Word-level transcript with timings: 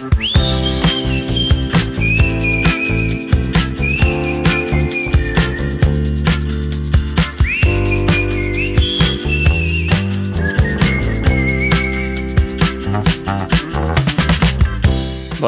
Bon 0.00 0.08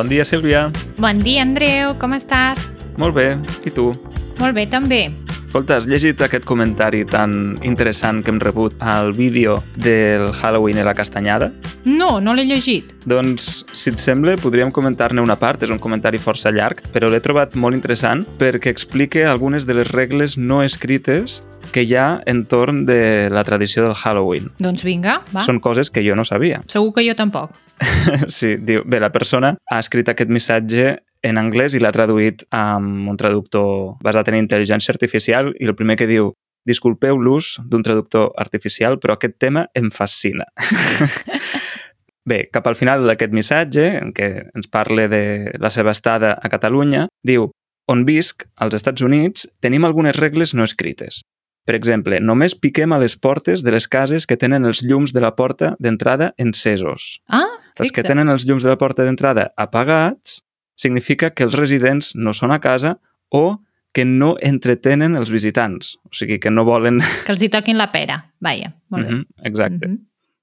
dia, 0.04 0.24
Sílvia. 0.28 0.68
Bon 1.00 1.16
dia, 1.16 1.40
Andreu, 1.40 1.96
com 1.96 2.12
estàs? 2.12 2.60
Molt 3.00 3.16
bé. 3.16 3.40
I 3.64 3.72
tu? 3.72 3.88
Molt 4.36 4.52
bé, 4.52 4.68
també. 4.68 5.21
Escolta, 5.52 5.76
has 5.76 5.84
llegit 5.84 6.16
aquest 6.24 6.46
comentari 6.48 7.02
tan 7.04 7.58
interessant 7.60 8.22
que 8.24 8.32
hem 8.32 8.38
rebut 8.40 8.72
al 8.80 9.10
vídeo 9.12 9.58
del 9.76 10.30
Halloween 10.32 10.80
i 10.80 10.86
la 10.86 10.94
castanyada? 10.96 11.50
No, 11.84 12.22
no 12.24 12.32
l'he 12.32 12.46
llegit. 12.48 12.94
Doncs, 13.04 13.50
si 13.68 13.92
et 13.92 14.00
sembla, 14.00 14.38
podríem 14.40 14.72
comentar-ne 14.72 15.20
una 15.20 15.36
part. 15.36 15.60
És 15.60 15.68
un 15.68 15.76
comentari 15.76 16.16
força 16.16 16.48
llarg, 16.48 16.80
però 16.94 17.12
l'he 17.12 17.20
trobat 17.20 17.52
molt 17.60 17.76
interessant 17.76 18.24
perquè 18.40 18.72
explica 18.72 19.26
algunes 19.28 19.68
de 19.68 19.76
les 19.76 19.92
regles 19.92 20.38
no 20.40 20.62
escrites 20.64 21.42
que 21.76 21.84
hi 21.84 21.98
ha 22.00 22.22
entorn 22.24 22.86
de 22.88 23.28
la 23.28 23.44
tradició 23.44 23.84
del 23.84 23.92
Halloween. 23.92 24.48
Doncs 24.56 24.88
vinga, 24.88 25.20
va. 25.36 25.44
Són 25.44 25.60
coses 25.60 25.92
que 25.92 26.00
jo 26.00 26.16
no 26.16 26.24
sabia. 26.24 26.64
Segur 26.72 26.94
que 26.96 27.04
jo 27.04 27.12
tampoc. 27.12 27.52
sí, 28.40 28.56
diu, 28.56 28.88
bé, 28.88 29.04
la 29.04 29.12
persona 29.12 29.52
ha 29.68 29.84
escrit 29.84 30.08
aquest 30.08 30.32
missatge 30.32 30.94
en 31.22 31.38
anglès 31.38 31.74
i 31.74 31.80
l'ha 31.82 31.92
traduït 31.94 32.44
amb 32.54 33.08
un 33.10 33.18
traductor 33.18 33.98
basat 34.02 34.30
en 34.30 34.40
intel·ligència 34.42 34.92
artificial 34.94 35.52
i 35.58 35.68
el 35.68 35.76
primer 35.78 35.96
que 36.00 36.10
diu 36.10 36.32
disculpeu 36.68 37.18
l'ús 37.18 37.56
d'un 37.66 37.82
traductor 37.82 38.30
artificial, 38.38 38.98
però 39.02 39.16
aquest 39.16 39.38
tema 39.42 39.66
em 39.74 39.90
fascina. 39.90 40.46
Bé, 42.28 42.44
cap 42.54 42.68
al 42.70 42.78
final 42.78 43.02
d'aquest 43.08 43.34
missatge, 43.34 43.88
en 43.98 44.12
què 44.14 44.28
ens 44.54 44.70
parla 44.70 45.08
de 45.10 45.50
la 45.58 45.72
seva 45.74 45.90
estada 45.90 46.36
a 46.38 46.50
Catalunya, 46.52 47.08
diu 47.26 47.48
on 47.90 48.04
visc, 48.06 48.46
als 48.62 48.78
Estats 48.78 49.02
Units, 49.02 49.48
tenim 49.60 49.84
algunes 49.84 50.14
regles 50.14 50.54
no 50.54 50.62
escrites. 50.62 51.24
Per 51.66 51.74
exemple, 51.74 52.18
només 52.22 52.54
piquem 52.58 52.94
a 52.94 52.98
les 53.02 53.16
portes 53.18 53.62
de 53.62 53.74
les 53.74 53.86
cases 53.90 54.26
que 54.26 54.38
tenen 54.38 54.66
els 54.66 54.82
llums 54.86 55.12
de 55.14 55.22
la 55.22 55.34
porta 55.38 55.74
d'entrada 55.82 56.32
encesos. 56.38 57.18
Ah, 57.26 57.46
Els 57.78 57.90
que 57.94 58.02
tenen 58.06 58.28
els 58.28 58.46
llums 58.46 58.62
de 58.62 58.70
la 58.70 58.78
porta 58.78 59.06
d'entrada 59.06 59.50
apagats 59.56 60.42
significa 60.82 61.30
que 61.30 61.46
els 61.46 61.54
residents 61.58 62.12
no 62.18 62.34
són 62.36 62.52
a 62.54 62.60
casa 62.60 62.96
o 63.30 63.62
que 63.92 64.04
no 64.08 64.34
entretenen 64.40 65.16
els 65.20 65.30
visitants. 65.30 65.96
O 66.08 66.14
sigui, 66.16 66.38
que 66.40 66.50
no 66.50 66.64
volen... 66.64 67.00
Que 67.26 67.34
els 67.34 67.42
hi 67.44 67.50
toquin 67.52 67.78
la 67.78 67.90
pera. 67.92 68.22
Vaja, 68.42 68.72
molt 68.90 69.06
bé. 69.06 69.14
Mhm, 69.14 69.48
Exacte. 69.50 69.88
Mhm. 69.88 70.00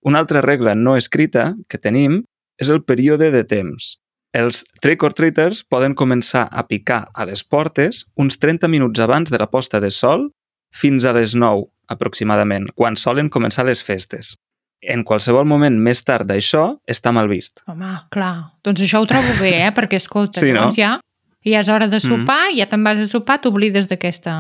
Una 0.10 0.22
altra 0.24 0.42
regla 0.42 0.76
no 0.76 0.96
escrita 0.96 1.56
que 1.68 1.78
tenim 1.78 2.22
és 2.58 2.70
el 2.70 2.84
període 2.88 3.32
de 3.34 3.44
temps. 3.44 3.98
Els 4.32 4.62
trick-or-treaters 4.84 5.64
poden 5.66 5.96
començar 5.98 6.46
a 6.52 6.64
picar 6.70 7.08
a 7.14 7.26
les 7.26 7.42
portes 7.44 8.06
uns 8.16 8.38
30 8.40 8.70
minuts 8.70 9.02
abans 9.02 9.32
de 9.32 9.40
la 9.42 9.50
posta 9.50 9.82
de 9.82 9.90
sol 9.90 10.30
fins 10.70 11.06
a 11.06 11.14
les 11.18 11.34
9, 11.36 11.66
aproximadament, 11.90 12.70
quan 12.78 12.96
solen 12.96 13.32
començar 13.34 13.66
les 13.66 13.82
festes. 13.84 14.36
En 14.82 15.04
qualsevol 15.04 15.44
moment 15.46 15.76
més 15.84 16.00
tard 16.08 16.28
d'això 16.30 16.78
està 16.88 17.12
mal 17.12 17.28
vist. 17.28 17.60
Home, 17.68 17.98
clar. 18.14 18.54
Doncs 18.64 18.82
això 18.86 19.02
ho 19.04 19.08
trobo 19.10 19.34
bé, 19.42 19.52
eh? 19.66 19.72
Perquè, 19.76 20.00
escolta, 20.00 20.40
Sí, 20.40 20.54
no? 20.56 20.70
ja, 20.78 21.00
ja 21.44 21.60
és 21.60 21.70
hora 21.70 21.88
de 21.92 22.00
sopar, 22.00 22.50
ja 22.56 22.66
te'n 22.72 22.84
vas 22.88 23.00
a 23.04 23.08
sopar, 23.12 23.42
t'oblides 23.44 23.90
d'aquesta... 23.92 24.36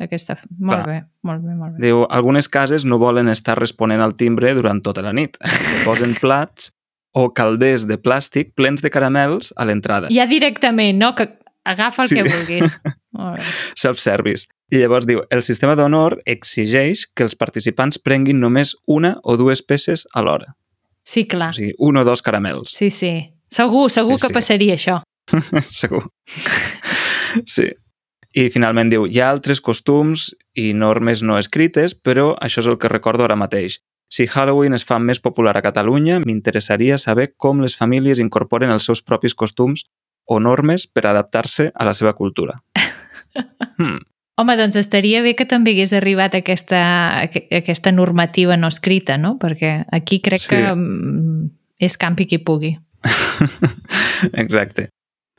d'aquesta... 0.00 0.36
Molt 0.58 0.84
Clar. 0.84 0.86
bé, 0.86 0.98
molt 1.24 1.42
bé, 1.44 1.54
molt 1.56 1.78
bé. 1.78 1.86
Diu, 1.86 2.04
algunes 2.08 2.48
cases 2.48 2.84
no 2.84 2.98
volen 3.00 3.28
estar 3.32 3.56
responent 3.58 4.00
al 4.04 4.14
timbre 4.20 4.52
durant 4.56 4.80
tota 4.84 5.02
la 5.04 5.12
nit. 5.16 5.36
Posen 5.88 6.12
plats 6.20 6.72
o 7.16 7.30
calders 7.34 7.88
de 7.88 7.96
plàstic 7.98 8.52
plens 8.54 8.84
de 8.84 8.90
caramels 8.92 9.52
a 9.56 9.64
l'entrada. 9.64 10.08
Ja 10.14 10.28
directament, 10.30 11.00
no? 11.00 11.14
Que 11.18 11.26
agafa 11.64 12.02
el 12.04 12.08
Sí. 12.08 12.14
que 12.16 12.22
vulguis. 12.24 12.80
Self-service. 13.76 14.46
I 14.70 14.78
llavors 14.78 15.06
diu, 15.06 15.22
el 15.30 15.42
sistema 15.42 15.74
d'honor 15.76 16.20
exigeix 16.30 17.06
que 17.14 17.24
els 17.26 17.34
participants 17.36 17.98
prenguin 17.98 18.38
només 18.40 18.74
una 18.86 19.16
o 19.24 19.36
dues 19.36 19.62
peces 19.62 20.06
a 20.14 20.22
l'hora. 20.22 20.54
Sí, 21.04 21.26
clar. 21.26 21.50
O 21.50 21.56
sigui, 21.58 21.74
un 21.78 21.96
o 21.96 22.04
dos 22.04 22.22
caramels. 22.22 22.70
Sí, 22.76 22.90
sí. 22.90 23.32
Segur, 23.50 23.90
segur 23.90 24.16
Sí, 24.18 24.22
que 24.22 24.28
sí. 24.28 24.34
passaria 24.34 24.74
això. 24.78 25.00
Segur. 25.66 26.04
Sí. 27.46 27.70
I 28.32 28.44
finalment 28.54 28.90
diu, 28.92 29.08
hi 29.10 29.18
ha 29.18 29.30
altres 29.32 29.58
costums 29.60 30.28
i 30.54 30.68
normes 30.72 31.22
no 31.26 31.34
escrites, 31.38 31.96
però 31.98 32.36
això 32.38 32.62
és 32.62 32.68
el 32.70 32.78
que 32.78 32.88
recordo 32.92 33.24
ara 33.26 33.34
mateix. 33.36 33.80
Si 34.10 34.26
Halloween 34.26 34.74
es 34.74 34.84
fa 34.86 34.98
més 35.02 35.18
popular 35.22 35.56
a 35.56 35.62
Catalunya, 35.62 36.20
m'interessaria 36.22 36.96
saber 36.98 37.32
com 37.36 37.60
les 37.62 37.74
famílies 37.78 38.18
incorporen 38.22 38.70
els 38.70 38.86
seus 38.86 39.02
propis 39.02 39.34
costums 39.34 39.84
o 40.30 40.38
normes 40.40 40.86
per 40.86 41.08
adaptar-se 41.10 41.72
a 41.74 41.84
la 41.88 41.94
seva 41.96 42.14
cultura. 42.14 42.60
Hmm. 43.80 44.00
Home, 44.40 44.56
doncs 44.58 44.74
estaria 44.80 45.20
bé 45.22 45.36
que 45.38 45.44
també 45.46 45.70
hagués 45.70 45.92
arribat 45.94 46.34
aquesta, 46.34 46.80
aqu- 47.22 47.44
aquesta 47.60 47.92
normativa 47.94 48.56
no 48.58 48.66
escrita, 48.72 49.14
no? 49.20 49.36
Perquè 49.38 49.84
aquí 49.92 50.18
crec 50.20 50.40
Sí. 50.42 50.48
que 50.50 50.58
mm, 50.74 51.50
és 51.78 51.96
campi 51.96 52.26
qui 52.26 52.38
pugui. 52.42 52.72
Exacte. 54.44 54.88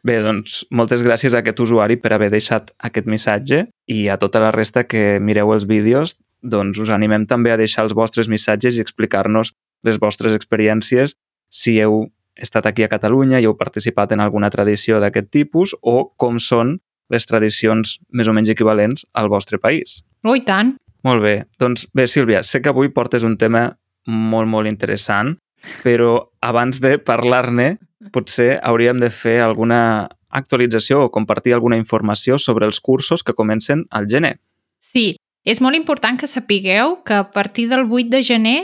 Bé, 0.04 0.16
doncs, 0.26 0.64
moltes 0.74 1.04
gràcies 1.06 1.36
a 1.36 1.42
aquest 1.44 1.60
usuari 1.62 2.00
per 2.02 2.14
haver 2.16 2.32
deixat 2.34 2.72
aquest 2.82 3.06
missatge 3.12 3.66
i 3.92 4.08
a 4.10 4.18
tota 4.18 4.40
la 4.42 4.50
resta 4.56 4.86
que 4.90 5.20
mireu 5.22 5.52
els 5.54 5.68
vídeos, 5.70 6.16
doncs 6.42 6.80
us 6.82 6.90
animem 6.90 7.28
també 7.30 7.52
a 7.54 7.60
deixar 7.60 7.84
els 7.86 7.94
vostres 7.94 8.28
missatges 8.32 8.78
i 8.78 8.82
explicar-nos 8.82 9.52
les 9.86 10.00
vostres 10.02 10.34
experiències 10.34 11.18
si 11.54 11.78
heu 11.82 12.08
estat 12.36 12.66
aquí 12.66 12.84
a 12.84 12.92
Catalunya 12.92 13.40
i 13.40 13.48
heu 13.48 13.58
participat 13.58 14.14
en 14.16 14.24
alguna 14.24 14.50
tradició 14.50 15.00
d'aquest 15.00 15.30
tipus 15.32 15.76
o 15.82 16.14
com 16.18 16.40
són 16.40 16.80
les 17.12 17.28
tradicions 17.28 17.98
més 18.16 18.28
o 18.28 18.34
menys 18.34 18.52
equivalents 18.54 19.06
al 19.14 19.30
vostre 19.30 19.60
país. 19.60 20.02
Oh, 20.24 20.36
i 20.36 20.44
tant. 20.48 20.76
Molt 21.04 21.24
bé. 21.24 21.36
Doncs 21.60 21.88
bé, 21.98 22.08
Sílvia, 22.08 22.44
sé 22.44 22.62
que 22.62 22.72
avui 22.72 22.92
portes 22.94 23.26
un 23.28 23.38
tema 23.38 23.68
molt, 24.08 24.48
molt 24.48 24.70
interessant, 24.70 25.36
però 25.84 26.14
abans 26.42 26.80
de 26.82 26.98
parlar-ne, 27.02 27.76
potser 28.14 28.56
hauríem 28.64 29.02
de 29.02 29.12
fer 29.14 29.40
alguna 29.42 30.10
actualització 30.32 31.04
o 31.06 31.12
compartir 31.12 31.54
alguna 31.54 31.78
informació 31.78 32.38
sobre 32.40 32.66
els 32.66 32.80
cursos 32.80 33.24
que 33.24 33.36
comencen 33.36 33.86
al 33.92 34.08
gener. 34.10 34.38
Sí, 34.80 35.18
és 35.44 35.62
molt 35.62 35.78
important 35.78 36.18
que 36.18 36.30
sapigueu 36.30 37.02
que 37.06 37.18
a 37.20 37.28
partir 37.34 37.68
del 37.70 37.86
8 37.90 38.10
de 38.10 38.24
gener 38.24 38.60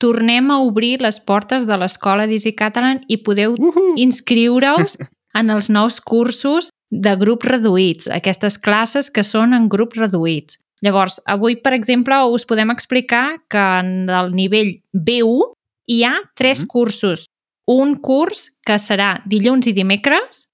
tornem 0.00 0.50
a 0.50 0.58
obrir 0.64 1.00
les 1.04 1.20
portes 1.20 1.66
de 1.68 1.76
l'escola 1.78 2.26
d'Easy 2.26 2.54
Catalan 2.56 3.02
i 3.08 3.18
podeu 3.18 3.52
Uh 3.58 3.72
-huh. 3.72 3.94
inscriure-us 3.96 4.96
en 5.34 5.50
els 5.50 5.68
nous 5.70 6.00
cursos 6.00 6.70
de 6.90 7.14
grups 7.16 7.46
reduïts, 7.46 8.08
aquestes 8.08 8.58
classes 8.58 9.10
que 9.10 9.22
són 9.22 9.52
en 9.54 9.68
grups 9.68 9.96
reduïts. 9.96 10.58
Llavors, 10.82 11.20
avui, 11.26 11.56
per 11.56 11.72
exemple, 11.74 12.14
us 12.32 12.44
podem 12.46 12.70
explicar 12.70 13.36
que 13.50 13.58
en 13.80 14.08
el 14.08 14.32
nivell 14.32 14.80
B1 14.92 15.52
hi 15.86 16.02
ha 16.04 16.16
tres 16.34 16.60
Mhm. 16.60 16.66
cursos. 16.66 17.26
Un 17.66 17.96
curs 18.00 18.50
que 18.66 18.74
serà 18.78 19.22
dilluns 19.26 19.66
i 19.66 19.72
dimecres, 19.72 20.48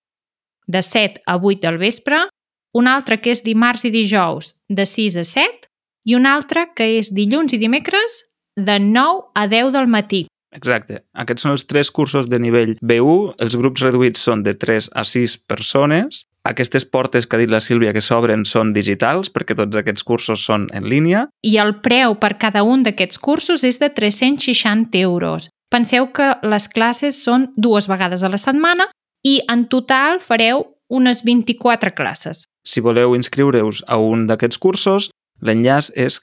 de 0.67 0.83
7 0.83 1.21
a 1.27 1.37
8 1.37 1.61
del 1.61 1.79
vespre, 1.79 2.29
un 2.75 2.87
altre 2.89 3.21
que 3.21 3.31
és 3.31 3.43
dimarts 3.45 3.85
i 3.85 3.91
dijous, 3.91 4.55
de 4.69 4.85
6 4.85 5.17
a 5.17 5.25
7, 5.25 5.69
i 6.05 6.15
un 6.15 6.27
altre 6.27 6.73
que 6.75 6.99
és 6.99 7.15
dilluns 7.15 7.53
i 7.53 7.59
dimecres, 7.59 8.25
de 8.57 8.81
9 8.81 9.31
a 9.35 9.47
10 9.49 9.73
del 9.73 9.87
matí. 9.87 10.27
Exacte. 10.57 11.03
Aquests 11.13 11.45
són 11.45 11.53
els 11.53 11.67
tres 11.69 11.91
cursos 11.93 12.31
de 12.33 12.39
nivell 12.41 12.77
B1. 12.81 13.35
Els 13.45 13.57
grups 13.61 13.83
reduïts 13.85 14.23
són 14.25 14.43
de 14.47 14.55
3 14.57 14.89
a 14.97 15.05
6 15.05 15.37
persones. 15.45 16.25
Aquestes 16.49 16.87
portes 16.87 17.27
que 17.27 17.37
ha 17.37 17.43
dit 17.43 17.51
la 17.51 17.61
Sílvia 17.61 17.93
que 17.93 18.01
s'obren 18.01 18.47
són 18.49 18.73
digitals 18.73 19.29
perquè 19.35 19.57
tots 19.59 19.77
aquests 19.77 20.07
cursos 20.07 20.45
són 20.47 20.69
en 20.73 20.89
línia. 20.89 21.27
i 21.43 21.59
el 21.59 21.81
preu 21.83 22.17
per 22.17 22.39
cada 22.39 22.63
un 22.63 22.83
d'aquests 22.87 23.19
cursos 23.19 23.65
és 23.65 23.79
de 23.79 23.91
360 23.91 24.99
euros. 24.99 25.51
Penseu 25.69 26.13
que 26.13 26.37
les 26.43 26.69
classes 26.69 27.19
són 27.23 27.53
dues 27.57 27.89
vegades 27.89 28.23
a 28.23 28.31
la 28.31 28.39
setmana 28.39 28.89
i 29.27 29.43
en 29.51 29.67
total 29.69 30.21
fareu 30.21 30.65
unes 30.89 31.25
24 31.25 31.93
classes. 31.95 32.47
Si 32.65 32.81
voleu 32.81 33.17
inscriure-us 33.17 33.83
a 33.87 33.99
un 33.99 34.27
d'aquests 34.27 34.59
cursos, 34.59 35.11
l'enllaç 35.43 35.91
és 35.95 36.21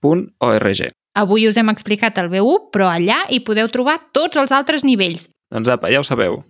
classes.easycatalan.org. 0.00 0.96
Avui 1.14 1.48
us 1.48 1.56
hem 1.58 1.68
explicat 1.68 2.18
el 2.22 2.30
B1, 2.30 2.70
però 2.70 2.86
allà 2.88 3.24
hi 3.28 3.40
podeu 3.42 3.68
trobar 3.68 3.98
tots 4.14 4.38
els 4.38 4.52
altres 4.54 4.84
nivells. 4.86 5.26
Doncs 5.50 5.68
apa, 5.68 5.90
ja 5.90 6.00
ho 6.00 6.06
sabeu. 6.06 6.44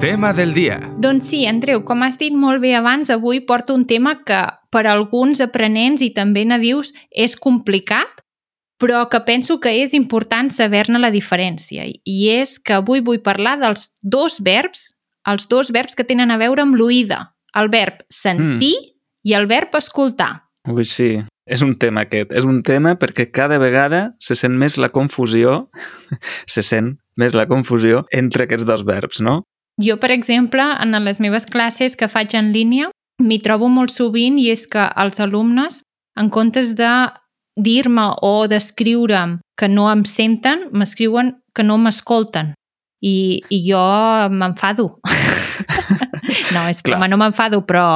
Tema 0.00 0.32
del 0.32 0.54
dia. 0.56 0.78
Doncs 1.00 1.28
sí, 1.28 1.44
Andreu, 1.48 1.82
com 1.84 2.02
has 2.04 2.16
dit 2.20 2.32
molt 2.32 2.62
bé 2.64 2.74
abans, 2.76 3.10
avui 3.12 3.42
porto 3.44 3.76
un 3.76 3.86
tema 3.86 4.22
que 4.24 4.40
per 4.72 4.86
a 4.86 4.94
alguns 4.96 5.40
aprenents 5.44 6.02
i 6.04 6.10
també 6.16 6.44
nadius 6.48 6.92
és 7.12 7.36
complicat, 7.36 8.24
però 8.80 9.06
que 9.08 9.20
penso 9.24 9.58
que 9.60 9.72
és 9.84 9.94
important 9.96 10.50
saber-ne 10.52 11.00
la 11.00 11.12
diferència. 11.12 11.84
I 11.84 12.18
és 12.32 12.58
que 12.58 12.76
avui 12.80 13.04
vull 13.04 13.22
parlar 13.24 13.58
dels 13.60 13.90
dos 14.02 14.40
verbs, 14.44 14.90
els 15.28 15.48
dos 15.48 15.72
verbs 15.72 15.96
que 15.96 16.04
tenen 16.04 16.32
a 16.32 16.40
veure 16.40 16.64
amb 16.64 16.76
l'oïda. 16.76 17.32
El 17.56 17.72
verb 17.72 18.04
sentir 18.12 18.76
mm. 18.76 18.95
I 19.26 19.34
el 19.34 19.48
verb 19.50 19.74
escoltar. 19.74 20.46
Ui, 20.70 20.84
sí. 20.86 21.16
És 21.46 21.62
un 21.62 21.76
tema 21.78 22.02
aquest. 22.06 22.32
És 22.34 22.46
un 22.46 22.62
tema 22.66 22.96
perquè 22.98 23.28
cada 23.30 23.58
vegada 23.62 24.16
se 24.18 24.34
sent 24.38 24.56
més 24.58 24.78
la 24.82 24.90
confusió, 24.94 25.68
se 26.54 26.62
sent 26.66 26.96
més 27.16 27.36
la 27.38 27.46
confusió 27.50 28.04
entre 28.14 28.46
aquests 28.46 28.66
dos 28.66 28.82
verbs, 28.86 29.22
no? 29.22 29.42
Jo, 29.82 29.98
per 30.00 30.10
exemple, 30.14 30.64
en 30.80 30.96
les 31.04 31.20
meves 31.20 31.46
classes 31.46 31.96
que 31.96 32.08
faig 32.08 32.34
en 32.34 32.50
línia, 32.54 32.90
m'hi 33.22 33.38
trobo 33.44 33.68
molt 33.72 33.92
sovint 33.92 34.40
i 34.40 34.48
és 34.50 34.66
que 34.66 34.88
els 34.96 35.20
alumnes, 35.20 35.82
en 36.18 36.30
comptes 36.32 36.74
de 36.78 36.90
dir-me 37.56 38.10
o 38.24 38.46
d'escriure'm 38.48 39.38
que 39.56 39.68
no 39.68 39.88
em 39.92 40.04
senten, 40.08 40.68
m'escriuen 40.72 41.36
que 41.54 41.64
no 41.64 41.78
m'escolten. 41.78 42.54
I, 43.04 43.42
I 43.52 43.58
jo 43.68 43.82
m'enfado. 44.32 44.96
no, 46.54 46.66
és 46.68 46.80
Clar. 46.80 46.96
broma, 46.96 47.08
no 47.12 47.20
m'enfado, 47.20 47.62
però 47.68 47.86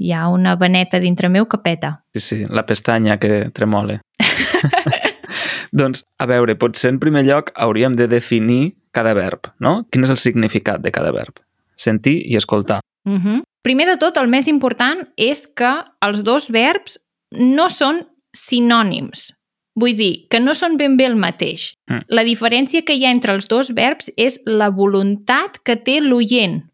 hi 0.00 0.14
ha 0.16 0.28
una 0.32 0.56
veneta 0.56 0.98
dintre 0.98 1.28
meu 1.28 1.46
que 1.46 1.60
peta. 1.60 1.92
Sí, 2.14 2.20
sí, 2.20 2.38
la 2.48 2.64
pestanya 2.66 3.18
que 3.20 3.50
tremole. 3.52 4.00
doncs, 5.80 6.06
a 6.18 6.26
veure, 6.26 6.56
potser 6.56 6.94
en 6.94 7.00
primer 7.02 7.26
lloc 7.28 7.52
hauríem 7.54 7.98
de 7.98 8.08
definir 8.08 8.76
cada 8.96 9.12
verb, 9.14 9.52
no? 9.60 9.84
Quin 9.92 10.08
és 10.08 10.12
el 10.12 10.18
significat 10.18 10.80
de 10.80 10.92
cada 10.94 11.12
verb? 11.12 11.44
Sentir 11.76 12.16
i 12.24 12.36
escoltar. 12.36 12.80
Uh 13.04 13.20
-huh. 13.20 13.42
Primer 13.62 13.86
de 13.86 13.98
tot, 13.98 14.16
el 14.16 14.28
més 14.28 14.48
important 14.48 15.04
és 15.16 15.46
que 15.46 15.84
els 16.00 16.24
dos 16.24 16.48
verbs 16.50 16.98
no 17.30 17.68
són 17.68 18.06
sinònims. 18.32 19.34
Vull 19.76 19.96
dir, 19.96 20.26
que 20.28 20.40
no 20.40 20.54
són 20.54 20.76
ben 20.76 20.96
bé 20.96 21.06
el 21.06 21.16
mateix. 21.16 21.74
Mm. 21.88 22.08
La 22.08 22.24
diferència 22.24 22.84
que 22.84 22.94
hi 22.94 23.04
ha 23.04 23.10
entre 23.10 23.32
els 23.32 23.48
dos 23.48 23.70
verbs 23.70 24.10
és 24.16 24.40
la 24.46 24.70
voluntat 24.70 25.60
que 25.62 25.76
té 25.76 26.00
l'oient. 26.00 26.64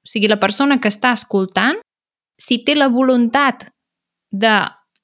O 0.00 0.08
sigui, 0.08 0.28
la 0.28 0.40
persona 0.40 0.80
que 0.80 0.88
està 0.88 1.12
escoltant, 1.12 1.78
si 2.40 2.62
té 2.64 2.74
la 2.74 2.88
voluntat 2.88 3.68
de 4.32 4.54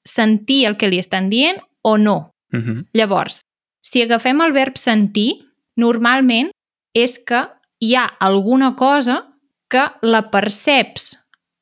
sentir 0.07 0.65
el 0.65 0.77
que 0.77 0.89
li 0.89 0.97
estan 0.99 1.29
dient 1.29 1.59
o 1.83 1.97
no. 1.97 2.31
Uh 2.53 2.59
-huh. 2.59 2.87
Llavors, 2.93 3.41
si 3.83 4.01
agafem 4.01 4.41
el 4.41 4.51
verb 4.51 4.77
sentir, 4.77 5.45
normalment 5.75 6.51
és 6.93 7.19
que 7.19 7.47
hi 7.79 7.95
ha 7.95 8.05
alguna 8.19 8.75
cosa 8.75 9.35
que 9.69 9.83
la 10.01 10.29
perceps 10.31 11.17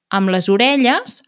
amb 0.10 0.30
les 0.30 0.48
orelles, 0.50 1.24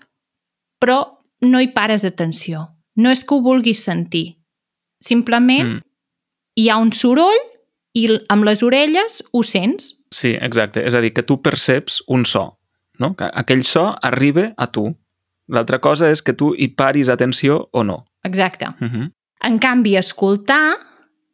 però 0.79 1.17
no 1.41 1.59
hi 1.59 1.67
pares 1.73 2.05
atenció. 2.05 2.69
No 2.95 3.09
és 3.11 3.23
que 3.23 3.35
ho 3.35 3.41
vulguis 3.41 3.83
sentir. 3.83 4.37
Simplement 5.03 5.67
Mm. 5.67 5.81
hi 6.55 6.69
ha 6.69 6.77
un 6.77 6.91
soroll 6.91 7.37
i 7.93 8.07
amb 8.29 8.43
les 8.43 8.63
orelles 8.63 9.23
ho 9.31 9.43
sents. 9.43 9.93
Sí, 10.11 10.29
exacte. 10.29 10.85
És 10.85 10.95
a 10.95 11.01
dir, 11.01 11.13
que 11.13 11.23
tu 11.23 11.41
perceps 11.41 12.03
un 12.07 12.25
so, 12.25 12.56
no? 12.99 13.15
Que 13.15 13.29
aquell 13.33 13.63
so 13.63 13.91
arriba 14.01 14.51
a 14.57 14.67
tu. 14.71 14.89
L'altra 15.47 15.79
cosa 15.79 16.09
és 16.11 16.21
que 16.21 16.35
tu 16.35 16.53
hi 16.57 16.67
paris 16.75 17.09
atenció 17.09 17.69
o 17.71 17.83
no. 17.83 18.05
Exacte. 18.23 18.67
Uh 18.81 18.87
-huh. 18.87 19.11
En 19.41 19.59
canvi, 19.59 19.95
escoltar, 19.95 20.77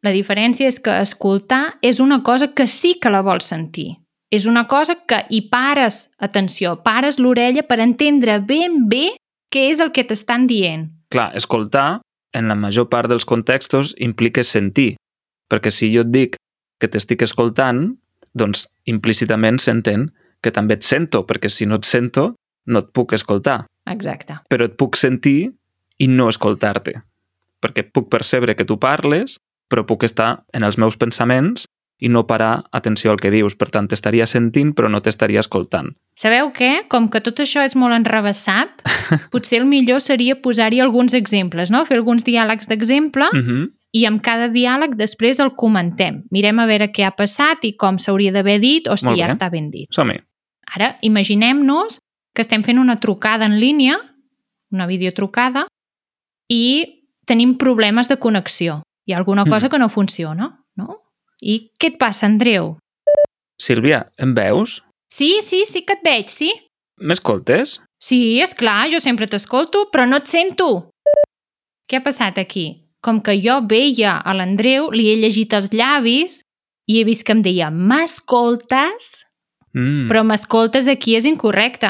la 0.02 0.12
diferència 0.12 0.68
és 0.68 0.80
que 0.80 1.02
escoltar 1.02 1.78
és 1.82 2.00
una 2.00 2.22
cosa 2.24 2.54
que 2.54 2.68
sí 2.68 3.00
que 3.00 3.10
la 3.10 3.22
vols 3.22 3.46
sentir. 3.46 3.98
És 4.30 4.46
una 4.46 4.66
cosa 4.68 4.96
que 5.08 5.26
hi 5.30 5.42
pares 5.50 6.10
atenció, 6.18 6.84
pares 6.84 7.20
l'orella 7.20 7.64
per 7.64 7.80
entendre 7.80 8.40
ben 8.40 8.90
bé 8.90 9.16
què 9.54 9.70
és 9.70 9.80
el 9.80 9.92
que 9.92 10.04
t'estan 10.04 10.48
dient. 10.48 10.90
Clar, 11.10 11.32
escoltar, 11.38 12.02
en 12.34 12.48
la 12.50 12.56
major 12.56 12.90
part 12.90 13.08
dels 13.12 13.26
contextos, 13.26 13.94
implica 14.02 14.44
sentir. 14.44 14.96
Perquè 15.50 15.70
si 15.70 15.92
jo 15.94 16.02
et 16.02 16.12
dic 16.12 16.36
que 16.82 16.90
t'estic 16.90 17.22
escoltant, 17.22 17.94
doncs 18.34 18.66
implícitament 18.90 19.62
s'entén 19.62 20.10
que 20.44 20.52
també 20.52 20.78
et 20.78 20.84
sento, 20.84 21.24
perquè 21.26 21.50
si 21.50 21.66
no 21.66 21.80
et 21.80 21.88
sento, 21.88 22.34
no 22.68 22.84
et 22.84 22.92
puc 22.94 23.16
escoltar. 23.16 23.64
Exacte. 23.90 24.38
Però 24.52 24.68
et 24.68 24.76
puc 24.80 25.00
sentir 25.00 25.52
i 26.00 26.08
no 26.08 26.30
escoltar-te. 26.32 27.00
Perquè 27.64 27.88
puc 27.92 28.10
percebre 28.12 28.56
que 28.56 28.66
tu 28.68 28.78
parles, 28.80 29.40
però 29.72 29.86
puc 29.88 30.04
estar 30.04 30.44
en 30.54 30.64
els 30.68 30.78
meus 30.78 30.98
pensaments 31.00 31.66
i 32.04 32.10
no 32.12 32.26
parar 32.28 32.66
atenció 32.76 33.12
al 33.12 33.20
que 33.22 33.32
dius. 33.32 33.56
Per 33.56 33.70
tant, 33.72 33.88
t'estaria 33.88 34.26
sentint, 34.28 34.74
però 34.76 34.90
no 34.92 35.00
t'estaria 35.02 35.40
escoltant. 35.40 35.94
Sabeu 36.20 36.52
què? 36.56 36.84
Com 36.92 37.08
que 37.10 37.22
tot 37.24 37.40
això 37.40 37.64
és 37.64 37.78
molt 37.80 37.96
enrevessat, 37.96 38.84
potser 39.34 39.62
el 39.62 39.70
millor 39.70 40.02
seria 40.04 40.36
posar-hi 40.36 40.82
alguns 40.84 41.16
exemples, 41.16 41.72
no? 41.72 41.86
Fer 41.88 42.02
alguns 42.02 42.28
diàlegs 42.28 42.68
d'exemple 42.68 43.30
Uh 43.34 43.40
-huh. 43.40 43.72
i 43.94 44.06
amb 44.06 44.22
cada 44.22 44.50
diàleg 44.50 44.96
després 44.96 45.40
el 45.40 45.56
comentem. 45.56 46.24
Mirem 46.32 46.60
a 46.60 46.66
veure 46.66 46.92
què 46.92 47.06
ha 47.06 47.16
passat 47.16 47.64
i 47.64 47.76
com 47.78 47.98
s'hauria 47.98 48.32
d'haver 48.32 48.60
dit 48.60 48.88
o 48.88 48.98
si 48.98 49.16
ja 49.16 49.28
està 49.28 49.50
ben 49.52 49.70
dit. 49.72 49.88
Som-hi. 49.92 50.20
Ara, 50.76 50.98
imaginem-nos 51.02 52.00
que 52.34 52.42
estem 52.42 52.64
fent 52.66 52.80
una 52.82 53.00
trucada 53.00 53.46
en 53.46 53.60
línia, 53.60 54.00
una 54.74 54.88
videotrucada, 54.90 55.68
i 56.50 56.64
tenim 57.30 57.56
problemes 57.58 58.10
de 58.10 58.18
connexió. 58.18 58.82
Hi 59.06 59.14
ha 59.14 59.18
alguna 59.18 59.46
cosa 59.46 59.68
Mm. 59.68 59.70
que 59.72 59.80
no 59.80 59.90
funciona, 59.90 60.64
no? 60.76 61.02
I 61.42 61.70
què 61.80 61.88
et 61.94 61.98
passa, 62.00 62.26
Andreu? 62.26 62.78
Sílvia, 63.60 64.12
em 64.18 64.34
veus? 64.34 64.82
Sí, 65.10 65.42
sí, 65.42 65.66
sí 65.66 65.84
que 65.86 65.94
et 65.94 66.04
veig, 66.04 66.30
sí. 66.30 66.52
M'escoltes? 67.00 67.82
Sí, 68.00 68.40
és 68.42 68.54
clar, 68.54 68.90
jo 68.90 69.00
sempre 69.00 69.28
t'escolto, 69.28 69.90
però 69.92 70.08
no 70.08 70.18
et 70.18 70.28
sento. 70.28 70.90
Què 71.88 71.98
ha 71.98 72.04
passat 72.04 72.38
aquí? 72.40 72.88
Com 73.02 73.22
que 73.22 73.36
jo 73.42 73.62
veia 73.68 74.18
a 74.24 74.34
l'Andreu, 74.34 74.90
li 74.92 75.10
he 75.12 75.16
llegit 75.20 75.54
els 75.54 75.70
llavis 75.74 76.42
i 76.88 77.00
he 77.00 77.04
vist 77.04 77.24
que 77.26 77.34
em 77.34 77.42
deia 77.42 77.70
m'escoltes? 77.70 79.26
Mm. 79.74 80.08
Però 80.10 80.24
m'escoltes 80.24 80.88
aquí 80.88 81.16
és 81.18 81.26
incorrecte. 81.26 81.90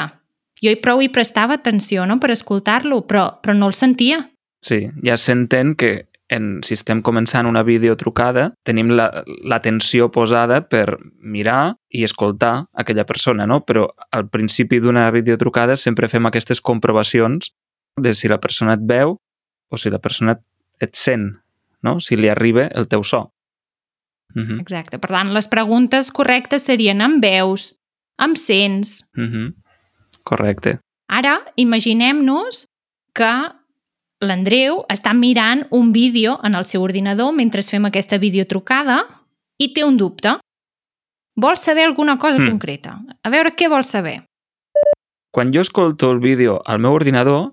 Jo 0.62 0.72
hi 0.72 0.78
prou 0.80 1.02
hi 1.02 1.10
prestava 1.12 1.58
atenció 1.58 2.06
no? 2.06 2.18
per 2.20 2.30
escoltar-lo, 2.32 3.02
però, 3.06 3.40
però 3.42 3.54
no 3.56 3.68
el 3.68 3.76
sentia. 3.76 4.30
Sí, 4.64 4.86
ja 5.04 5.16
s'entén 5.20 5.74
que 5.76 6.06
en, 6.32 6.62
si 6.64 6.72
estem 6.72 7.02
començant 7.04 7.44
una 7.46 7.62
videotrucada, 7.66 8.54
tenim 8.64 8.94
la- 8.96 9.24
l'atenció 9.44 10.08
posada 10.10 10.62
per 10.66 10.96
mirar 11.20 11.76
i 11.92 12.04
escoltar 12.06 12.66
aquella 12.72 13.04
persona, 13.04 13.44
no? 13.46 13.60
Però 13.60 13.84
al 14.10 14.28
principi 14.32 14.80
d'una 14.80 15.10
videotrucada 15.12 15.76
sempre 15.76 16.08
fem 16.08 16.24
aquestes 16.26 16.62
comprovacions 16.64 17.52
de 18.00 18.14
si 18.14 18.28
la 18.32 18.40
persona 18.40 18.74
et 18.78 18.88
veu 18.88 19.18
o 19.70 19.76
si 19.76 19.90
la 19.92 20.00
persona 20.00 20.38
et 20.80 20.96
sent, 20.96 21.34
no? 21.82 21.98
Si 22.00 22.16
li 22.16 22.32
arriba 22.32 22.70
el 22.72 22.88
teu 22.88 23.04
so. 23.04 23.33
Uh 24.34 24.42
-huh. 24.42 24.60
Exacte. 24.60 24.98
Per 24.98 25.10
tant, 25.10 25.32
les 25.32 25.48
preguntes 25.48 26.10
correctes 26.10 26.62
serien 26.62 27.00
em 27.00 27.20
veus, 27.20 27.74
em 28.18 28.34
sents. 28.36 29.04
Uh 29.16 29.22
-huh. 29.24 29.54
Correcte. 30.24 30.78
Ara, 31.08 31.44
imaginem-nos 31.56 32.66
que 33.12 33.32
l'Andreu 34.20 34.84
està 34.88 35.12
mirant 35.14 35.66
un 35.70 35.92
vídeo 35.92 36.38
en 36.42 36.54
el 36.54 36.64
seu 36.64 36.82
ordinador 36.82 37.32
mentre 37.32 37.62
fem 37.62 37.84
aquesta 37.84 38.18
videotrucada 38.18 39.04
i 39.58 39.72
té 39.72 39.84
un 39.84 39.96
dubte. 39.96 40.38
Vol 41.36 41.56
saber 41.56 41.84
alguna 41.84 42.16
cosa 42.18 42.38
Mm. 42.38 42.48
concreta. 42.48 43.00
A 43.22 43.30
veure 43.30 43.54
què 43.56 43.68
vol 43.68 43.84
saber. 43.84 44.24
Quan 45.32 45.52
jo 45.52 45.60
escolto 45.60 46.10
el 46.12 46.20
vídeo 46.20 46.62
al 46.64 46.78
meu 46.78 46.92
ordinador, 46.92 47.52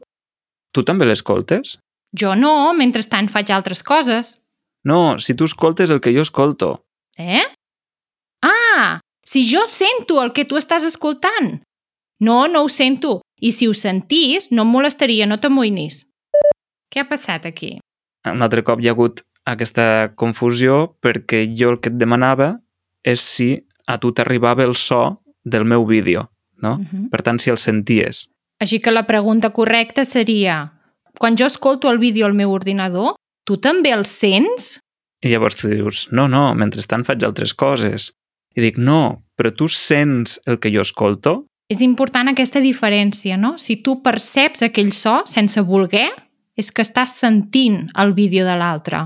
tu 0.71 0.83
també 0.83 1.05
l'escoltes? 1.05 1.79
Jo 2.13 2.35
no, 2.35 2.73
mentrestant 2.73 3.27
faig 3.29 3.49
altres 3.51 3.81
coses. 3.83 4.41
No, 4.83 5.19
si 5.19 5.35
tu 5.35 5.45
escoltes 5.45 5.89
el 5.89 6.01
que 6.01 6.13
jo 6.15 6.21
escolto. 6.21 6.83
Eh? 7.17 7.43
Ah, 8.41 8.99
si 9.23 9.45
jo 9.47 9.65
sento 9.65 10.21
el 10.23 10.33
que 10.33 10.45
tu 10.45 10.57
estàs 10.57 10.83
escoltant. 10.83 11.61
No, 12.19 12.47
no 12.47 12.63
ho 12.63 12.69
sento. 12.69 13.21
I 13.41 13.51
si 13.51 13.67
ho 13.67 13.73
sentís, 13.73 14.51
no 14.51 14.65
em 14.65 14.73
molestaria, 14.73 15.25
no 15.25 15.39
t'amoïnis. 15.41 16.05
Què 16.91 17.01
ha 17.01 17.09
passat 17.09 17.45
aquí? 17.45 17.77
un 18.29 18.43
altre 18.45 18.61
cop 18.61 18.81
hi 18.81 18.89
ha 18.89 18.93
hagut 18.93 19.23
aquesta 19.49 20.11
confusió 20.13 20.91
perquè 21.01 21.47
jo 21.57 21.71
el 21.73 21.79
que 21.81 21.89
et 21.89 21.97
demanava 21.97 22.51
és 23.01 23.23
si 23.25 23.55
a 23.89 23.97
tu 23.97 24.11
t'arribava 24.13 24.61
el 24.67 24.75
so 24.77 25.23
del 25.43 25.65
meu 25.65 25.85
vídeo, 25.85 26.29
no? 26.61 26.73
Uh 26.73 26.85
-huh. 26.85 27.09
Per 27.09 27.21
tant, 27.21 27.39
si 27.39 27.49
el 27.49 27.57
senties. 27.57 28.29
Així 28.59 28.79
que 28.79 28.91
la 28.91 29.07
pregunta 29.07 29.49
correcta 29.49 30.05
seria 30.05 30.73
quan 31.17 31.35
jo 31.35 31.45
escolto 31.45 31.89
el 31.89 31.97
vídeo 31.97 32.25
al 32.25 32.33
meu 32.33 32.51
ordinador, 32.51 33.15
tu 33.47 33.57
també 33.57 33.93
el 33.93 34.05
sents? 34.05 34.77
I 35.21 35.29
llavors 35.29 35.57
tu 35.59 35.69
dius, 35.69 36.07
no, 36.11 36.27
no, 36.31 36.49
mentrestant 36.57 37.05
faig 37.05 37.23
altres 37.23 37.53
coses. 37.53 38.11
I 38.57 38.63
dic, 38.65 38.77
no, 38.77 39.23
però 39.37 39.53
tu 39.55 39.69
sents 39.71 40.39
el 40.49 40.59
que 40.59 40.71
jo 40.73 40.83
escolto? 40.83 41.45
És 41.71 41.79
important 41.85 42.27
aquesta 42.27 42.59
diferència, 42.59 43.37
no? 43.39 43.55
Si 43.61 43.77
tu 43.85 44.01
perceps 44.03 44.65
aquell 44.65 44.91
so 44.91 45.21
sense 45.29 45.61
voler, 45.63 46.09
és 46.59 46.71
que 46.71 46.83
estàs 46.83 47.15
sentint 47.21 47.85
el 48.01 48.11
vídeo 48.17 48.43
de 48.45 48.57
l'altre. 48.59 49.05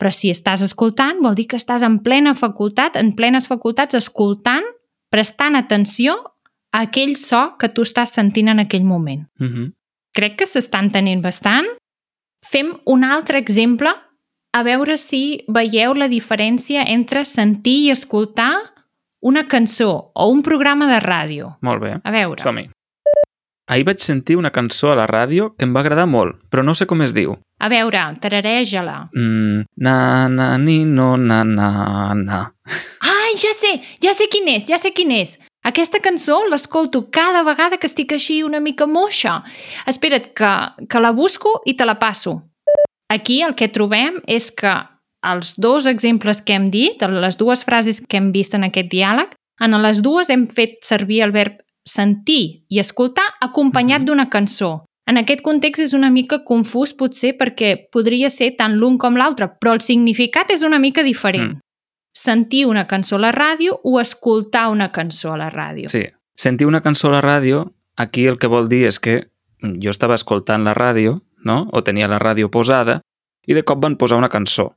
Però 0.00 0.12
si 0.12 0.30
estàs 0.32 0.62
escoltant, 0.64 1.22
vol 1.24 1.36
dir 1.36 1.46
que 1.48 1.58
estàs 1.60 1.84
en 1.86 1.98
plena 2.04 2.34
facultat, 2.36 2.96
en 3.00 3.14
plenes 3.16 3.48
facultats, 3.48 3.96
escoltant, 3.96 4.64
prestant 5.12 5.56
atenció 5.56 6.16
a 6.72 6.84
aquell 6.86 7.16
so 7.20 7.56
que 7.60 7.68
tu 7.72 7.84
estàs 7.88 8.12
sentint 8.16 8.52
en 8.52 8.60
aquell 8.62 8.84
moment. 8.84 9.26
Uh 9.40 9.46
-huh. 9.46 9.72
Crec 10.14 10.36
que 10.38 10.46
s'està 10.46 10.80
entenent 10.82 11.22
bastant. 11.22 11.66
Fem 12.46 12.72
un 12.86 13.04
altre 13.04 13.38
exemple 13.38 13.92
a 14.52 14.62
veure 14.66 14.96
si 14.98 15.44
veieu 15.48 15.94
la 15.94 16.08
diferència 16.08 16.82
entre 16.88 17.24
sentir 17.28 17.76
i 17.86 17.90
escoltar 17.92 18.52
una 19.20 19.44
cançó 19.46 20.10
o 20.14 20.28
un 20.32 20.42
programa 20.42 20.88
de 20.88 20.98
ràdio. 21.04 21.56
Molt 21.62 21.82
bé, 21.82 21.96
A 22.02 22.10
veure. 22.10 22.40
som-hi. 22.42 22.70
Ahir 23.70 23.84
vaig 23.86 24.00
sentir 24.02 24.34
una 24.36 24.50
cançó 24.50 24.90
a 24.90 24.96
la 24.96 25.06
ràdio 25.06 25.54
que 25.56 25.64
em 25.64 25.74
va 25.76 25.80
agradar 25.84 26.06
molt, 26.08 26.40
però 26.50 26.64
no 26.64 26.74
sé 26.74 26.86
com 26.86 27.02
es 27.02 27.12
diu. 27.14 27.36
A 27.60 27.68
veure, 27.68 28.00
tarareja-la. 28.18 29.10
Mm, 29.14 29.62
na, 29.76 30.28
na, 30.28 30.56
ni, 30.58 30.84
no, 30.84 31.16
na, 31.16 31.44
na, 31.44 32.14
na. 32.14 32.40
Ai, 33.00 33.36
ja 33.36 33.52
sé, 33.54 33.76
ja 34.02 34.14
sé 34.14 34.26
quin 34.32 34.48
és, 34.48 34.66
ja 34.66 34.78
sé 34.78 34.90
quin 34.96 35.12
és. 35.12 35.38
Aquesta 35.62 36.00
cançó 36.00 36.40
l'escolto 36.48 37.10
cada 37.12 37.42
vegada 37.44 37.76
que 37.76 37.86
estic 37.86 38.14
així 38.16 38.42
una 38.42 38.60
mica 38.60 38.86
moixa. 38.86 39.42
Espera't, 39.86 40.32
que, 40.34 40.52
que 40.88 41.00
la 41.00 41.12
busco 41.12 41.60
i 41.66 41.74
te 41.76 41.84
la 41.84 41.98
passo. 41.98 42.40
Aquí 43.10 43.42
el 43.42 43.54
que 43.54 43.68
trobem 43.68 44.22
és 44.26 44.50
que 44.50 44.72
els 45.26 45.52
dos 45.60 45.86
exemples 45.86 46.40
que 46.40 46.54
hem 46.56 46.70
dit, 46.70 47.02
les 47.02 47.36
dues 47.36 47.64
frases 47.64 48.00
que 48.00 48.16
hem 48.16 48.30
vist 48.32 48.54
en 48.56 48.64
aquest 48.64 48.88
diàleg, 48.88 49.34
en 49.60 49.76
les 49.82 50.00
dues 50.00 50.30
hem 50.30 50.46
fet 50.48 50.78
servir 50.86 51.20
el 51.26 51.32
verb 51.32 51.58
sentir 51.86 52.64
i 52.68 52.78
escoltar 52.80 53.26
acompanyat 53.40 54.00
Mhm. 54.00 54.06
d'una 54.06 54.30
cançó. 54.30 54.84
En 55.06 55.18
aquest 55.18 55.42
context 55.42 55.82
és 55.82 55.92
una 55.92 56.10
mica 56.10 56.44
confús 56.44 56.92
potser 56.94 57.36
perquè 57.36 57.90
podria 57.90 58.30
ser 58.30 58.54
tant 58.56 58.76
l'un 58.76 58.96
com 58.96 59.16
l'altre, 59.16 59.50
però 59.60 59.72
el 59.74 59.80
significat 59.80 60.50
és 60.50 60.62
una 60.62 60.78
mica 60.78 61.02
diferent. 61.02 61.54
Mm. 61.54 61.58
Sentir 62.12 62.66
una 62.66 62.86
cançó 62.86 63.16
a 63.16 63.20
la 63.20 63.32
ràdio 63.32 63.80
o 63.84 64.00
escoltar 64.00 64.68
una 64.70 64.90
cançó 64.92 65.32
a 65.32 65.36
la 65.38 65.50
ràdio. 65.50 65.88
Sí. 65.88 66.06
Sentir 66.34 66.66
una 66.66 66.80
cançó 66.80 67.08
a 67.08 67.12
la 67.12 67.20
ràdio, 67.22 67.72
aquí 67.96 68.26
el 68.26 68.38
que 68.38 68.48
vol 68.48 68.68
dir 68.68 68.86
és 68.88 68.98
que 68.98 69.30
jo 69.62 69.90
estava 69.90 70.14
escoltant 70.14 70.64
la 70.64 70.74
ràdio, 70.74 71.20
no? 71.44 71.68
o 71.72 71.82
tenia 71.82 72.08
la 72.08 72.18
ràdio 72.18 72.50
posada, 72.50 73.00
i 73.46 73.54
de 73.54 73.62
cop 73.62 73.80
van 73.82 73.96
posar 73.96 74.18
una 74.18 74.28
cançó. 74.28 74.74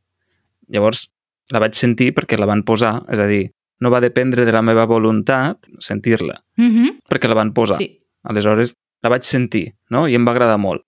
Llavors, 0.67 1.09
la 1.51 1.59
vaig 1.59 1.75
sentir 1.75 2.13
perquè 2.13 2.37
la 2.39 2.45
van 2.49 2.63
posar, 2.63 3.01
és 3.11 3.19
a 3.19 3.27
dir, 3.27 3.49
no 3.81 3.89
va 3.91 3.99
dependre 4.03 4.45
de 4.45 4.51
la 4.51 4.61
meva 4.61 4.85
voluntat 4.85 5.67
sentir-la, 5.79 6.43
Mm 6.57 6.69
-hmm. 6.69 6.99
perquè 7.09 7.27
la 7.27 7.35
van 7.35 7.53
posar. 7.53 7.77
sí. 7.77 7.99
Aleshores, 8.23 8.73
la 9.01 9.09
vaig 9.09 9.23
sentir, 9.23 9.75
no? 9.89 10.07
I 10.07 10.15
em 10.15 10.25
va 10.25 10.31
agradar 10.31 10.57
molt. 10.57 10.85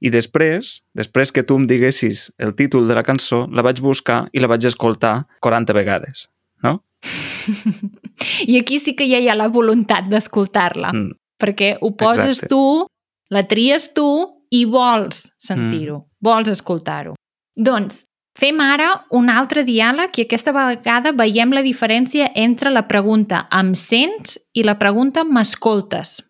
I 0.00 0.10
després, 0.14 0.82
després 0.94 1.32
que 1.34 1.42
tu 1.42 1.56
em 1.58 1.66
diguessis 1.66 2.28
el 2.38 2.54
títol 2.54 2.86
de 2.86 2.94
la 2.94 3.02
cançó, 3.02 3.46
la 3.50 3.62
vaig 3.66 3.80
buscar 3.82 4.28
i 4.32 4.38
la 4.38 4.46
vaig 4.46 4.64
escoltar 4.68 5.26
40 5.40 5.74
vegades, 5.74 6.28
no? 6.62 6.84
I 8.46 8.58
aquí 8.60 8.78
sí 8.78 8.94
que 8.96 9.06
ja 9.10 9.18
hi 9.22 9.28
ha 9.30 9.34
la 9.38 9.48
voluntat 9.48 10.08
d'escoltar-la, 10.10 10.92
Mm. 10.92 11.12
perquè 11.38 11.76
ho 11.80 11.90
poses 11.96 12.38
Exacte. 12.38 12.48
tu, 12.48 12.86
la 13.30 13.42
tries 13.46 13.92
tu 13.94 14.06
i 14.50 14.64
vols 14.64 15.32
sentir-ho, 15.38 15.98
Mm. 15.98 16.06
vols 16.22 16.48
escoltar-ho. 16.48 17.14
Doncs, 17.56 18.04
fem 18.38 18.60
ara 18.60 19.04
un 19.10 19.28
altre 19.30 19.64
diàleg 19.64 20.10
i 20.18 20.22
aquesta 20.22 20.52
vegada 20.52 21.12
veiem 21.12 21.52
la 21.52 21.62
diferència 21.62 22.30
entre 22.34 22.70
la 22.70 22.86
pregunta 22.88 23.48
em 23.50 23.74
sents 23.74 24.38
i 24.54 24.62
la 24.62 24.78
pregunta 24.78 25.24
m'escoltes. 25.24 26.22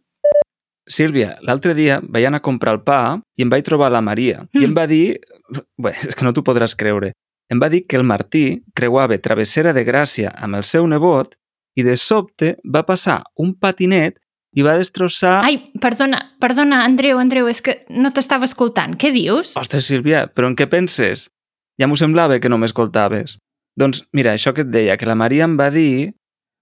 Sílvia, 0.89 1.37
l'altre 1.45 1.75
dia 1.77 2.01
vaig 2.03 2.25
anar 2.29 2.41
a 2.43 2.45
comprar 2.45 2.73
el 2.77 2.83
pa 2.83 3.19
i 3.37 3.45
em 3.45 3.51
vaig 3.53 3.65
trobar 3.67 3.91
la 3.93 4.01
Maria 4.05 4.43
Mm. 4.55 4.61
i 4.61 4.65
em 4.65 4.75
va 4.77 4.87
dir... 4.91 5.19
Bé, 5.81 5.95
és 5.97 6.15
que 6.15 6.25
no 6.27 6.33
t'ho 6.37 6.43
podràs 6.45 6.75
creure. 6.77 7.13
Em 7.49 7.61
va 7.61 7.71
dir 7.73 7.87
que 7.89 7.97
el 7.97 8.05
Martí 8.05 8.61
creuava 8.77 9.17
Travessera 9.25 9.73
de 9.73 9.85
Gràcia 9.87 10.35
amb 10.37 10.59
el 10.59 10.65
seu 10.69 10.85
nebot 10.87 11.33
i 11.79 11.85
de 11.87 11.95
sobte 11.97 12.57
va 12.65 12.83
passar 12.85 13.23
un 13.41 13.55
patinet 13.57 14.19
i 14.57 14.63
va 14.65 14.75
destrossar... 14.77 15.39
Ai, 15.45 15.57
perdona, 15.81 16.19
perdona, 16.41 16.83
Andreu, 16.85 17.19
Andreu, 17.21 17.49
és 17.49 17.61
que 17.65 17.79
no 17.89 18.11
t'estava 18.13 18.45
escoltant. 18.49 18.97
Què 19.01 19.13
dius? 19.15 19.55
Ostres, 19.57 19.87
Sílvia, 19.89 20.27
però 20.29 20.49
en 20.51 20.57
què 20.57 20.67
penses? 20.69 21.29
Ja 21.81 21.87
m'ho 21.89 21.97
semblava 21.97 22.41
que 22.41 22.49
no 22.53 22.59
m'escoltaves. 22.61 23.39
Doncs 23.79 24.03
mira, 24.13 24.33
això 24.35 24.53
que 24.53 24.65
et 24.67 24.73
deia, 24.73 24.97
que 24.99 25.07
la 25.09 25.15
Maria 25.17 25.45
em 25.49 25.57
va 25.57 25.71
dir... 25.71 26.13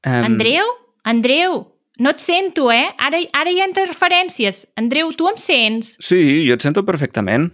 Um, 0.07 0.27
Andreu? 0.31 0.67
Andreu, 1.03 1.63
no 1.99 2.11
et 2.13 2.21
sento, 2.21 2.71
eh? 2.73 2.91
Ara, 2.99 3.23
ara 3.33 3.53
hi 3.53 3.61
ha 3.61 3.69
interferències. 3.69 4.65
Andreu, 4.77 5.13
tu 5.17 5.29
em 5.31 5.39
sents? 5.41 5.97
Sí, 6.03 6.47
jo 6.47 6.57
et 6.57 6.65
sento 6.65 6.85
perfectament. 6.87 7.51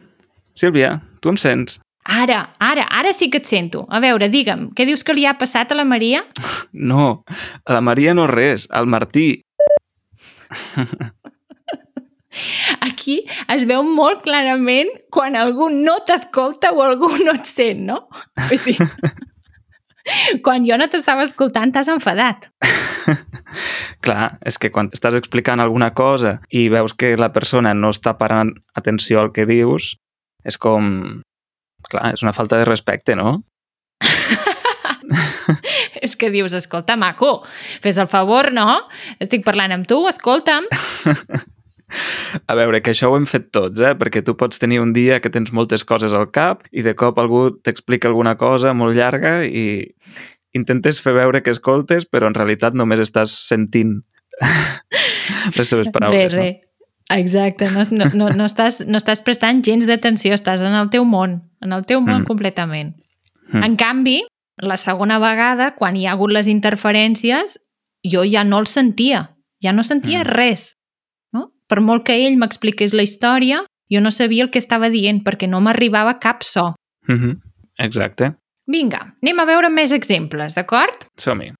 Sílvia, 0.58 0.98
tu 1.22 1.32
em 1.32 1.38
sents? 1.40 1.78
Ara, 2.02 2.56
ara, 2.58 2.88
ara 2.90 3.12
sí 3.14 3.30
que 3.30 3.38
et 3.38 3.46
sento. 3.46 3.84
A 3.88 4.00
veure, 4.02 4.28
digue'm, 4.28 4.70
què 4.74 4.86
dius 4.88 5.04
que 5.06 5.14
li 5.14 5.24
ha 5.26 5.36
passat 5.38 5.72
a 5.72 5.78
la 5.78 5.86
Maria? 5.88 6.24
No, 6.72 7.22
a 7.68 7.74
la 7.76 7.82
Maria 7.84 8.14
no 8.16 8.24
res, 8.26 8.64
al 8.72 8.86
Martí. 8.88 9.42
Aquí 12.80 13.18
es 13.52 13.66
veu 13.68 13.84
molt 13.84 14.22
clarament 14.24 14.88
quan 15.12 15.36
algú 15.36 15.68
no 15.68 15.98
t'escolta 16.08 16.72
o 16.72 16.80
algú 16.80 17.10
no 17.20 17.34
et 17.36 17.44
sent, 17.46 17.84
no? 17.90 18.06
Vull 18.48 18.64
dir, 18.64 18.78
quan 20.44 20.66
jo 20.66 20.78
no 20.78 20.88
t'estava 20.90 21.24
escoltant 21.26 21.72
t'has 21.74 21.90
enfadat. 21.92 22.50
Clar, 24.04 24.38
és 24.46 24.58
que 24.58 24.72
quan 24.74 24.90
estàs 24.94 25.16
explicant 25.18 25.62
alguna 25.62 25.92
cosa 25.94 26.38
i 26.50 26.68
veus 26.72 26.94
que 26.94 27.14
la 27.20 27.32
persona 27.34 27.74
no 27.74 27.92
està 27.94 28.16
parant 28.18 28.52
atenció 28.78 29.20
al 29.22 29.32
que 29.34 29.46
dius, 29.48 29.94
és 30.44 30.58
com... 30.58 31.22
Clar, 31.90 32.12
és 32.14 32.22
una 32.22 32.34
falta 32.34 32.58
de 32.58 32.66
respecte, 32.68 33.16
no? 33.18 33.42
És 36.02 36.16
que 36.18 36.30
dius, 36.34 36.54
escolta, 36.56 36.96
maco, 36.98 37.42
fes 37.82 37.98
el 38.00 38.08
favor, 38.10 38.50
no? 38.54 38.88
Estic 39.22 39.44
parlant 39.46 39.74
amb 39.76 39.86
tu, 39.86 40.00
escolta'm. 40.10 40.66
A 42.46 42.54
veure, 42.54 42.80
que 42.82 42.92
això 42.94 43.10
ho 43.10 43.16
hem 43.16 43.26
fet 43.26 43.50
tots, 43.52 43.80
eh? 43.80 43.94
Perquè 43.98 44.22
tu 44.24 44.34
pots 44.36 44.58
tenir 44.58 44.80
un 44.80 44.92
dia 44.96 45.20
que 45.20 45.30
tens 45.30 45.52
moltes 45.52 45.84
coses 45.84 46.12
al 46.16 46.30
cap 46.30 46.62
i 46.72 46.82
de 46.82 46.94
cop 46.94 47.18
algú 47.18 47.50
t'explica 47.62 48.08
alguna 48.08 48.36
cosa 48.40 48.72
molt 48.72 48.96
llarga 48.96 49.44
i 49.44 49.94
intentes 50.54 51.00
fer 51.00 51.12
veure 51.16 51.42
que 51.42 51.50
escoltes, 51.52 52.06
però 52.08 52.26
en 52.28 52.34
realitat 52.34 52.74
només 52.74 53.00
estàs 53.00 53.32
sentint 53.48 54.02
les 55.56 55.68
seves 55.68 55.88
paraules, 55.92 56.32
Re, 56.34 56.40
re. 56.40 56.60
Exacte, 57.12 57.68
no, 57.74 57.82
no, 57.90 58.06
no, 58.14 58.28
no, 58.32 58.44
estàs, 58.48 58.80
no 58.88 58.96
estàs 58.96 59.20
prestant 59.24 59.60
gens 59.64 59.84
d'atenció, 59.88 60.32
estàs 60.36 60.62
en 60.64 60.72
el 60.78 60.88
teu 60.92 61.04
món, 61.04 61.42
en 61.60 61.72
el 61.76 61.84
teu 61.84 62.00
món 62.00 62.22
Mm. 62.22 62.28
completament. 62.28 62.94
Mm. 63.52 63.64
En 63.64 63.76
canvi, 63.76 64.22
la 64.56 64.76
segona 64.76 65.18
vegada, 65.18 65.74
quan 65.76 65.96
hi 65.96 66.06
ha 66.06 66.12
hagut 66.12 66.32
les 66.32 66.46
interferències, 66.48 67.58
jo 68.04 68.22
ja 68.24 68.44
no 68.44 68.58
el 68.62 68.66
sentia, 68.66 69.36
ja 69.62 69.72
no 69.72 69.82
sentia 69.82 70.22
Mm. 70.22 70.28
res. 70.30 70.78
Per 71.72 71.80
molt 71.80 72.04
que 72.04 72.18
ell 72.20 72.34
m'expliqués 72.36 72.92
la 72.92 73.06
història, 73.06 73.62
jo 73.88 74.00
no 74.04 74.10
sabia 74.12 74.44
el 74.44 74.50
que 74.52 74.60
estava 74.60 74.90
dient 74.92 75.22
perquè 75.24 75.48
no 75.48 75.62
m'arribava 75.64 76.18
cap 76.20 76.44
so. 76.44 76.74
Mm 77.08 77.18
-hmm. 77.18 77.40
Exacte. 77.78 78.34
Vinga, 78.68 79.16
anem 79.22 79.40
a 79.40 79.44
veure 79.44 79.70
més 79.70 79.92
exemples, 79.92 80.54
d'acord? 80.54 81.06
Som-hi. 81.16 81.52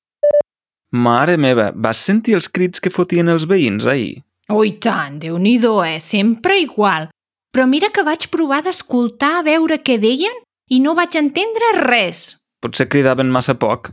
Mare 0.93 1.37
meva, 1.37 1.73
vas 1.75 1.97
sentir 1.97 2.35
els 2.35 2.49
crits 2.49 2.81
que 2.81 2.91
fotien 2.91 3.29
els 3.29 3.47
veïns 3.47 3.87
ahir? 3.87 4.23
Oh, 4.49 4.65
i 4.65 4.73
tant, 4.73 5.19
déu 5.19 5.39
nhi 5.39 5.59
eh? 5.87 6.01
Sempre 6.01 6.61
igual. 6.61 7.09
Però 7.51 7.67
mira 7.67 7.91
que 7.91 8.03
vaig 8.03 8.29
provar 8.29 8.63
d'escoltar 8.63 9.39
a 9.39 9.43
veure 9.43 9.83
què 9.83 9.99
deien 9.99 10.33
i 10.69 10.81
no 10.81 10.95
vaig 10.95 11.17
entendre 11.17 11.87
res. 11.87 12.37
Potser 12.61 12.89
cridaven 12.89 13.31
massa 13.31 13.55
poc. 13.55 13.91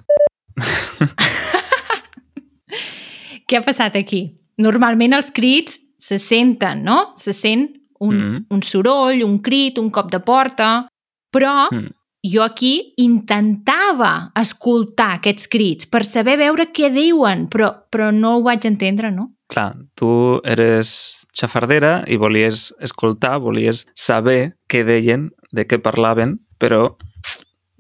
Què 3.48 3.58
ha 3.58 3.64
passat 3.64 3.96
aquí? 3.96 4.36
Normalment 4.58 5.14
els 5.14 5.32
crits 5.32 5.80
se 6.00 6.18
senten, 6.18 6.84
no? 6.84 7.14
Se 7.18 7.34
sent 7.34 7.76
un, 8.00 8.16
Mm. 8.16 8.46
un 8.56 8.62
soroll, 8.64 9.22
un 9.24 9.40
crit, 9.44 9.78
un 9.78 9.90
cop 9.92 10.10
de 10.12 10.20
porta... 10.20 10.88
Però 11.32 11.68
Mm. 11.72 11.92
jo 12.26 12.42
aquí 12.42 12.94
intentava 12.98 14.32
escoltar 14.36 15.12
aquests 15.20 15.48
crits 15.48 15.86
per 15.86 16.02
saber 16.04 16.38
veure 16.42 16.72
què 16.74 16.90
diuen, 16.92 17.48
però, 17.54 17.70
però 17.92 18.10
no 18.12 18.38
ho 18.38 18.42
vaig 18.44 18.66
entendre, 18.66 19.12
no? 19.12 19.28
Clar, 19.48 19.76
tu 19.94 20.42
eres 20.44 21.26
xafardera 21.38 22.04
i 22.08 22.18
volies 22.18 22.74
escoltar, 22.82 23.38
volies 23.40 23.86
saber 23.94 24.56
què 24.68 24.84
deien, 24.84 25.30
de 25.52 25.68
què 25.68 25.78
parlaven, 25.82 26.40
però 26.60 26.96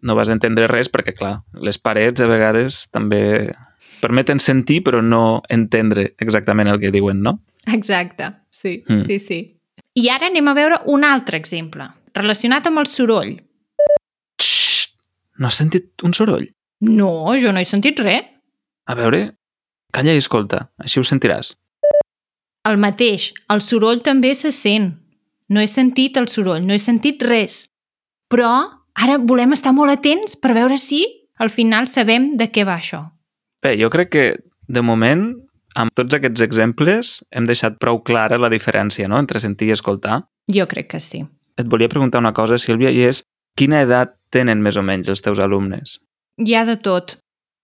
no 0.01 0.15
vas 0.15 0.29
entendre 0.29 0.67
res 0.67 0.89
perquè, 0.93 1.13
clar, 1.17 1.39
les 1.53 1.77
parets 1.81 2.21
a 2.21 2.27
vegades 2.29 2.85
també 2.91 3.51
permeten 4.01 4.39
sentir 4.39 4.81
però 4.83 5.01
no 5.03 5.41
entendre 5.49 6.13
exactament 6.19 6.69
el 6.71 6.79
que 6.79 6.91
diuen, 6.91 7.21
no? 7.21 7.39
Exacte, 7.67 8.31
sí, 8.49 8.83
Mm. 8.87 9.01
sí, 9.05 9.19
sí. 9.19 9.39
I 9.95 10.09
ara 10.09 10.27
anem 10.27 10.47
a 10.47 10.53
veure 10.53 10.81
un 10.85 11.03
altre 11.03 11.37
exemple, 11.37 11.85
relacionat 12.13 12.67
amb 12.67 12.79
el 12.79 12.87
soroll. 12.87 13.35
Xxt! 14.39 14.95
No 15.39 15.47
has 15.47 15.57
sentit 15.59 16.03
un 16.03 16.13
soroll? 16.13 16.47
No, 16.81 17.35
jo 17.39 17.51
no 17.51 17.59
he 17.59 17.65
sentit 17.67 17.99
res. 17.99 18.25
A 18.87 18.95
veure, 18.95 19.33
calla 19.93 20.13
i 20.15 20.21
escolta, 20.21 20.69
així 20.79 20.99
ho 20.99 21.03
sentiràs. 21.03 21.53
El 22.69 22.77
mateix, 22.77 23.33
el 23.49 23.61
soroll 23.61 24.01
també 24.05 24.33
se 24.35 24.51
sent. 24.51 24.93
No 25.49 25.61
he 25.61 25.67
sentit 25.67 26.17
el 26.17 26.27
soroll, 26.29 26.65
no 26.65 26.73
he 26.75 26.79
sentit 26.81 27.21
res. 27.25 27.63
Però 28.29 28.49
ara 28.95 29.17
volem 29.17 29.53
estar 29.55 29.73
molt 29.73 29.91
atents 29.91 30.35
per 30.37 30.53
veure 30.53 30.77
si 30.77 31.03
al 31.39 31.49
final 31.49 31.87
sabem 31.87 32.33
de 32.37 32.49
què 32.51 32.65
va 32.67 32.77
això. 32.77 33.05
Bé, 33.63 33.75
jo 33.81 33.89
crec 33.89 34.09
que, 34.09 34.25
de 34.67 34.81
moment, 34.81 35.33
amb 35.75 35.91
tots 35.95 36.13
aquests 36.15 36.41
exemples, 36.41 37.19
hem 37.31 37.45
deixat 37.49 37.77
prou 37.79 38.01
clara 38.03 38.37
la 38.39 38.49
diferència 38.49 39.07
no? 39.07 39.19
entre 39.19 39.39
sentir 39.39 39.69
i 39.69 39.75
escoltar. 39.75 40.21
Jo 40.51 40.67
crec 40.67 40.87
que 40.95 40.99
sí. 40.99 41.25
Et 41.59 41.67
volia 41.67 41.89
preguntar 41.91 42.19
una 42.23 42.33
cosa, 42.33 42.57
Sílvia, 42.57 42.89
i 42.91 43.03
és 43.09 43.23
quina 43.59 43.81
edat 43.83 44.15
tenen 44.31 44.61
més 44.63 44.77
o 44.77 44.83
menys 44.85 45.09
els 45.11 45.21
teus 45.21 45.39
alumnes? 45.43 45.99
Hi 46.39 46.55
ha 46.55 46.65
de 46.65 46.77
tot. 46.77 47.17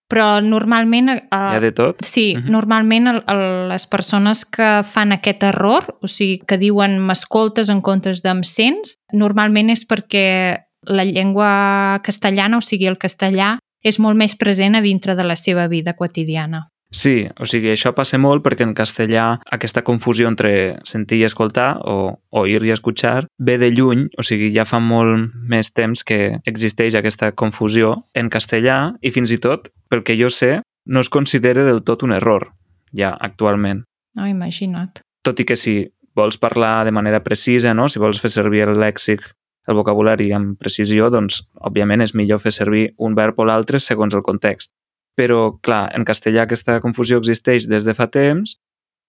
però 0.08 0.38
normalment... 0.40 1.08
Eh, 1.10 1.18
Hi 1.34 1.56
ha 1.56 1.60
de 1.60 1.72
tot? 1.74 2.04
Sí, 2.04 2.34
uh 2.36 2.38
Mhm. 2.38 2.46
-huh. 2.46 2.50
normalment 2.52 3.08
el, 3.08 3.16
el, 3.26 3.68
les 3.68 3.86
persones 3.88 4.44
que 4.44 4.82
fan 4.84 5.10
aquest 5.12 5.42
error, 5.42 5.96
o 6.00 6.06
sigui, 6.06 6.38
que 6.46 6.58
diuen 6.58 7.00
m'escoltes 7.00 7.68
en 7.70 7.80
comptes 7.80 8.22
d'em 8.22 8.44
sents, 8.44 8.94
normalment 9.12 9.68
és 9.70 9.82
perquè 9.84 10.58
la 10.82 11.04
llengua 11.04 11.98
castellana, 12.04 12.58
o 12.58 12.60
sigui, 12.60 12.86
el 12.86 12.98
castellà, 12.98 13.58
és 13.86 14.00
molt 14.02 14.18
més 14.18 14.34
present 14.36 14.74
a 14.74 14.82
dintre 14.82 15.14
de 15.14 15.24
la 15.24 15.36
seva 15.38 15.68
vida 15.70 15.94
quotidiana. 15.94 16.66
Sí, 16.90 17.26
o 17.42 17.46
sigui, 17.50 17.72
això 17.72 17.90
passa 17.96 18.18
molt 18.18 18.44
perquè 18.44 18.62
en 18.62 18.74
castellà 18.76 19.24
aquesta 19.52 19.82
confusió 19.82 20.28
entre 20.30 20.78
sentir 20.86 21.18
i 21.18 21.26
escoltar 21.26 21.80
o 21.82 21.96
oír 22.30 22.62
i 22.62 22.70
escuchar 22.70 23.26
ve 23.38 23.56
de 23.58 23.72
lluny, 23.74 24.06
o 24.16 24.22
sigui, 24.22 24.52
ja 24.54 24.64
fa 24.64 24.78
molt 24.78 25.34
més 25.50 25.72
temps 25.74 26.04
que 26.06 26.38
existeix 26.46 26.94
aquesta 26.94 27.32
confusió 27.32 28.06
en 28.14 28.30
castellà 28.30 28.94
i 29.02 29.10
fins 29.10 29.34
i 29.34 29.40
tot, 29.42 29.72
pel 29.90 30.04
que 30.06 30.16
jo 30.18 30.30
sé, 30.30 30.60
no 30.86 31.02
es 31.02 31.10
considera 31.10 31.66
del 31.66 31.82
tot 31.82 32.06
un 32.06 32.14
error, 32.14 32.52
ja 32.94 33.16
actualment. 33.18 33.82
No, 34.16 34.30
imagina't. 34.30 35.02
Tot 35.26 35.42
i 35.42 35.44
que 35.44 35.58
si 35.58 35.80
vols 36.16 36.38
parlar 36.38 36.86
de 36.86 36.94
manera 36.94 37.20
precisa, 37.24 37.74
no? 37.74 37.90
si 37.90 37.98
vols 37.98 38.22
fer 38.22 38.30
servir 38.32 38.62
el 38.64 38.78
lèxic, 38.80 39.26
el 39.66 39.76
vocabulari 39.76 40.30
amb 40.32 40.56
precisió, 40.58 41.10
doncs, 41.10 41.42
òbviament, 41.58 42.02
és 42.02 42.14
millor 42.14 42.40
fer 42.42 42.54
servir 42.54 42.88
un 42.98 43.14
verb 43.18 43.38
o 43.38 43.46
l'altre 43.48 43.82
segons 43.82 44.14
el 44.14 44.24
context 44.26 44.72
però, 45.16 45.56
clar, 45.64 45.88
en 45.96 46.04
castellà 46.04 46.44
aquesta 46.44 46.78
confusió 46.84 47.18
existeix 47.22 47.66
des 47.70 47.88
de 47.88 47.94
fa 47.96 48.06
temps, 48.12 48.58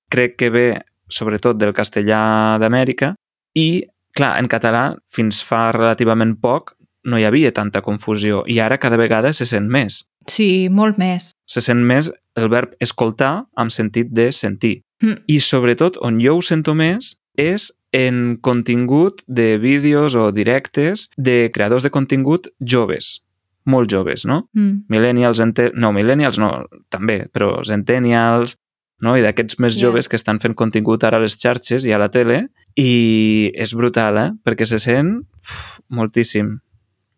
crec 0.09 0.37
que 0.39 0.49
ve 0.49 0.67
sobretot 1.11 1.59
del 1.59 1.75
castellà 1.75 2.57
d'Amèrica 2.61 3.13
i, 3.59 3.83
clar, 4.15 4.37
en 4.39 4.47
català 4.51 4.89
fins 5.13 5.43
fa 5.43 5.67
relativament 5.75 6.37
poc 6.41 6.73
no 7.07 7.19
hi 7.19 7.27
havia 7.27 7.53
tanta 7.55 7.83
confusió 7.83 8.41
i 8.47 8.59
ara 8.63 8.79
cada 8.79 8.99
vegada 8.99 9.33
se 9.35 9.45
sent 9.47 9.67
més. 9.71 10.05
Sí, 10.27 10.67
molt 10.71 10.97
més. 10.99 11.31
Se 11.47 11.63
sent 11.63 11.83
més 11.87 12.09
el 12.39 12.49
verb 12.51 12.73
escoltar 12.83 13.47
amb 13.55 13.71
sentit 13.71 14.11
de 14.11 14.31
sentir. 14.35 14.81
Mm. 15.03 15.21
I 15.27 15.39
sobretot 15.43 15.99
on 16.03 16.19
jo 16.23 16.35
ho 16.39 16.43
sento 16.43 16.75
més 16.75 17.15
és 17.39 17.69
en 17.91 18.37
contingut 18.41 19.21
de 19.27 19.57
vídeos 19.57 20.15
o 20.15 20.31
directes 20.31 21.09
de 21.15 21.51
creadors 21.53 21.83
de 21.83 21.91
contingut 21.91 22.49
joves, 22.59 23.23
molt 23.65 23.89
joves, 23.91 24.25
no? 24.25 24.49
Mm. 24.53 24.85
millennials, 24.89 25.39
ente... 25.39 25.71
no, 25.75 25.91
millennials 25.93 26.39
no, 26.39 26.67
també, 26.89 27.25
però 27.31 27.63
centennials, 27.67 28.57
no? 29.01 29.15
i 29.17 29.23
d'aquests 29.23 29.59
més 29.59 29.75
Yeah. 29.75 29.87
joves 29.87 30.07
que 30.07 30.17
estan 30.17 30.39
fent 30.39 30.55
contingut 30.55 31.03
ara 31.03 31.17
a 31.17 31.23
les 31.23 31.37
xarxes 31.37 31.85
i 31.85 31.93
a 31.93 31.99
la 31.99 32.09
tele, 32.09 32.47
i 32.75 33.51
és 33.55 33.73
brutal, 33.73 34.17
eh? 34.17 34.31
Perquè 34.43 34.65
se 34.65 34.79
sent 34.79 35.23
uf, 35.23 35.79
moltíssim. 35.89 36.59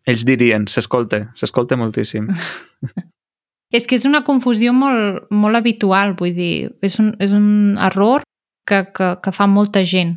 Ells 0.06 0.24
dirien, 0.24 0.66
s'escolta, 0.66 1.30
s'escolta 1.34 1.76
moltíssim. 1.76 2.28
És 3.70 3.84
que 3.86 3.94
és 3.94 4.04
una 4.08 4.24
confusió 4.26 4.72
molt, 4.74 5.28
molt 5.30 5.54
habitual, 5.54 6.16
vull 6.18 6.32
dir, 6.34 6.72
és 6.82 6.96
un, 6.98 7.12
és 7.22 7.30
un 7.30 7.78
error 7.78 8.24
que, 8.66 8.80
que, 8.90 9.12
que 9.22 9.30
fa 9.30 9.46
molta 9.46 9.84
gent 9.86 10.16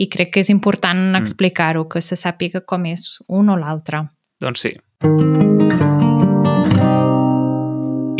i 0.00 0.08
crec 0.08 0.32
que 0.32 0.40
és 0.40 0.48
important 0.50 1.12
Mm. 1.12 1.20
explicar-ho, 1.22 1.86
que 1.88 2.00
se 2.00 2.16
sàpiga 2.16 2.64
com 2.64 2.86
és 2.86 3.18
un 3.28 3.48
o 3.50 3.56
l'altre. 3.56 4.08
doncs 4.40 4.60
sí. 4.60 4.72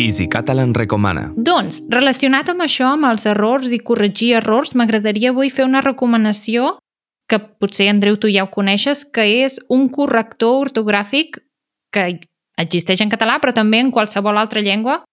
Easy 0.01 0.27
Catalan 0.27 0.73
recomana. 0.73 1.31
Doncs, 1.37 1.83
relacionat 1.89 2.49
amb 2.49 2.63
això, 2.65 2.87
amb 2.95 3.05
els 3.11 3.25
errors 3.29 3.71
i 3.71 3.79
corregir 3.79 4.33
errors, 4.39 4.73
m'agradaria 4.75 5.29
avui 5.29 5.51
fer 5.53 5.63
una 5.65 5.81
recomanació 5.81 6.77
que 7.29 7.37
potser, 7.39 7.87
Andreu, 7.89 8.17
tu 8.17 8.27
ja 8.27 8.43
ho 8.43 8.49
coneixes, 8.51 9.05
que 9.05 9.23
és 9.45 9.59
un 9.69 9.87
corrector 9.89 10.65
ortogràfic 10.65 11.37
que 11.93 12.19
existeix 12.57 13.01
en 13.05 13.09
català, 13.13 13.37
però 13.39 13.53
també 13.53 13.79
en 13.79 13.91
qualsevol 13.91 14.37
altra 14.41 14.59
llengua, 14.61 15.03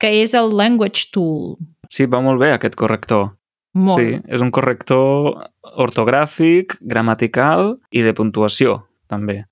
que 0.00 0.10
és 0.22 0.34
el 0.34 0.50
Language 0.56 1.10
Tool. 1.12 1.56
Sí, 1.90 2.06
va 2.06 2.20
molt 2.20 2.40
bé 2.40 2.52
aquest 2.52 2.74
corrector. 2.74 3.36
Molt. 3.76 4.00
Sí, 4.00 4.16
és 4.32 4.42
un 4.44 4.50
corrector 4.54 5.34
ortogràfic, 5.78 6.78
gramatical 6.80 7.76
i 7.90 8.02
de 8.02 8.14
puntuació, 8.16 8.80
també. 9.10 9.42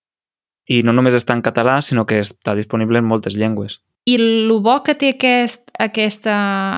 I 0.67 0.83
no 0.83 0.95
només 0.97 1.15
està 1.15 1.37
en 1.37 1.45
català, 1.47 1.79
sinó 1.85 2.07
que 2.09 2.23
està 2.25 2.57
disponible 2.57 2.99
en 2.99 3.07
moltes 3.07 3.37
llengües. 3.39 3.81
I 4.07 4.17
el 4.19 4.53
bo 4.63 4.81
que 4.87 4.95
té 4.95 5.13
aquest, 5.15 5.69
aquesta, 5.79 6.37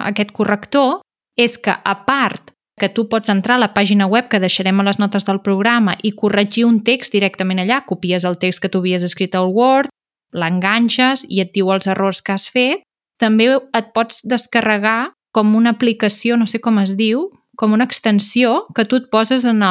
aquest 0.09 0.33
corrector 0.37 1.01
és 1.39 1.57
que, 1.61 1.73
a 1.73 1.95
part 2.05 2.53
que 2.79 2.89
tu 2.89 3.09
pots 3.11 3.29
entrar 3.29 3.59
a 3.59 3.63
la 3.63 3.73
pàgina 3.75 4.07
web 4.07 4.29
que 4.31 4.41
deixarem 4.41 4.81
a 4.81 4.87
les 4.87 4.99
notes 5.03 5.27
del 5.27 5.43
programa 5.45 5.97
i 6.03 6.15
corregir 6.17 6.65
un 6.65 6.81
text 6.87 7.13
directament 7.13 7.61
allà, 7.61 7.83
copies 7.85 8.25
el 8.25 8.39
text 8.39 8.63
que 8.63 8.71
tu 8.73 8.81
havies 8.81 9.05
escrit 9.05 9.35
al 9.35 9.51
Word, 9.53 9.91
l'enganxes 10.33 11.27
i 11.29 11.43
et 11.43 11.53
diu 11.55 11.73
els 11.75 11.89
errors 11.91 12.23
que 12.23 12.33
has 12.37 12.47
fet, 12.49 12.85
també 13.19 13.51
et 13.57 13.93
pots 13.95 14.23
descarregar 14.25 15.13
com 15.39 15.55
una 15.55 15.77
aplicació, 15.77 16.35
no 16.37 16.49
sé 16.51 16.59
com 16.59 16.81
es 16.83 16.97
diu, 16.99 17.29
com 17.59 17.75
una 17.75 17.87
extensió 17.87 18.65
que 18.75 18.87
tu 18.91 18.99
et 18.99 19.07
poses 19.13 19.47
en 19.47 19.63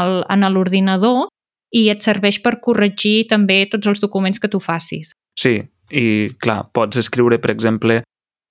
l'ordinador 0.56 1.28
i 1.76 1.90
et 1.92 2.04
serveix 2.04 2.40
per 2.44 2.60
corregir 2.64 3.28
també 3.28 3.66
tots 3.72 3.92
els 3.92 4.00
documents 4.04 4.40
que 4.40 4.48
tu 4.52 4.62
facis. 4.64 5.12
Sí, 5.36 5.60
i 5.92 6.06
clar, 6.40 6.62
pots 6.76 7.00
escriure, 7.04 7.40
per 7.44 7.52
exemple, 7.52 8.02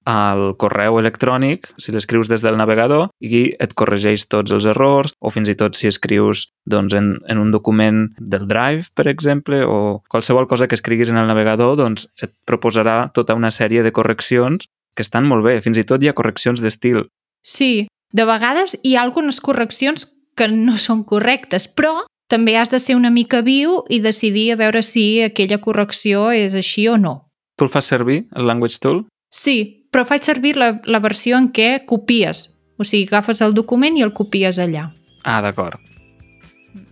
al 0.07 0.53
correu 0.61 1.01
electrònic, 1.01 1.73
si 1.83 1.91
l'escrius 1.91 2.29
des 2.31 2.45
del 2.45 2.57
navegador, 2.61 3.09
i 3.19 3.49
et 3.59 3.73
corregeix 3.75 4.29
tots 4.31 4.53
els 4.55 4.69
errors, 4.69 5.17
o 5.19 5.33
fins 5.35 5.51
i 5.51 5.57
tot 5.59 5.75
si 5.75 5.89
escrius 5.91 6.47
doncs, 6.69 6.95
en, 6.95 7.17
en 7.27 7.43
un 7.43 7.51
document 7.51 8.05
del 8.21 8.47
Drive, 8.47 8.93
per 8.95 9.09
exemple, 9.11 9.65
o 9.67 10.05
qualsevol 10.13 10.47
cosa 10.47 10.69
que 10.69 10.79
escriguis 10.79 11.11
en 11.11 11.19
el 11.19 11.27
navegador, 11.33 11.75
doncs 11.81 12.07
et 12.23 12.37
proposarà 12.47 13.07
tota 13.17 13.35
una 13.35 13.51
sèrie 13.51 13.83
de 13.83 13.93
correccions 13.97 14.69
que 14.97 15.05
estan 15.05 15.29
molt 15.29 15.45
bé. 15.45 15.61
Fins 15.63 15.79
i 15.79 15.85
tot 15.87 16.03
hi 16.03 16.11
ha 16.11 16.17
correccions 16.17 16.63
d'estil. 16.65 17.05
Sí, 17.45 17.87
de 18.13 18.25
vegades 18.27 18.77
hi 18.83 18.97
ha 18.97 19.05
algunes 19.05 19.41
correccions 19.45 20.09
que 20.37 20.49
no 20.53 20.77
són 20.81 21.05
correctes, 21.05 21.69
però 21.69 22.07
també 22.29 22.57
has 22.59 22.73
de 22.73 22.81
ser 22.83 22.97
una 22.97 23.13
mica 23.13 23.43
viu 23.47 23.83
i 23.89 24.01
decidir 24.03 24.51
a 24.53 24.59
veure 24.61 24.83
si 24.83 25.23
aquella 25.23 25.61
correcció 25.63 26.31
és 26.35 26.57
així 26.59 26.89
o 26.89 26.97
no. 26.99 27.29
Tu 27.57 27.65
el 27.65 27.73
fas 27.73 27.89
servir, 27.89 28.27
el 28.35 28.49
Language 28.49 28.81
Tool? 28.83 29.05
Sí, 29.33 29.89
però 29.93 30.05
faig 30.05 30.27
servir 30.27 30.57
la, 30.59 30.75
la 30.85 31.01
versió 31.01 31.39
en 31.39 31.49
què 31.55 31.87
copies. 31.89 32.51
O 32.77 32.85
sigui, 32.85 33.07
agafes 33.09 33.41
el 33.41 33.55
document 33.57 33.97
i 33.97 34.05
el 34.05 34.13
copies 34.13 34.59
allà. 34.61 34.91
Ah, 35.25 35.41
d'acord. 35.41 35.81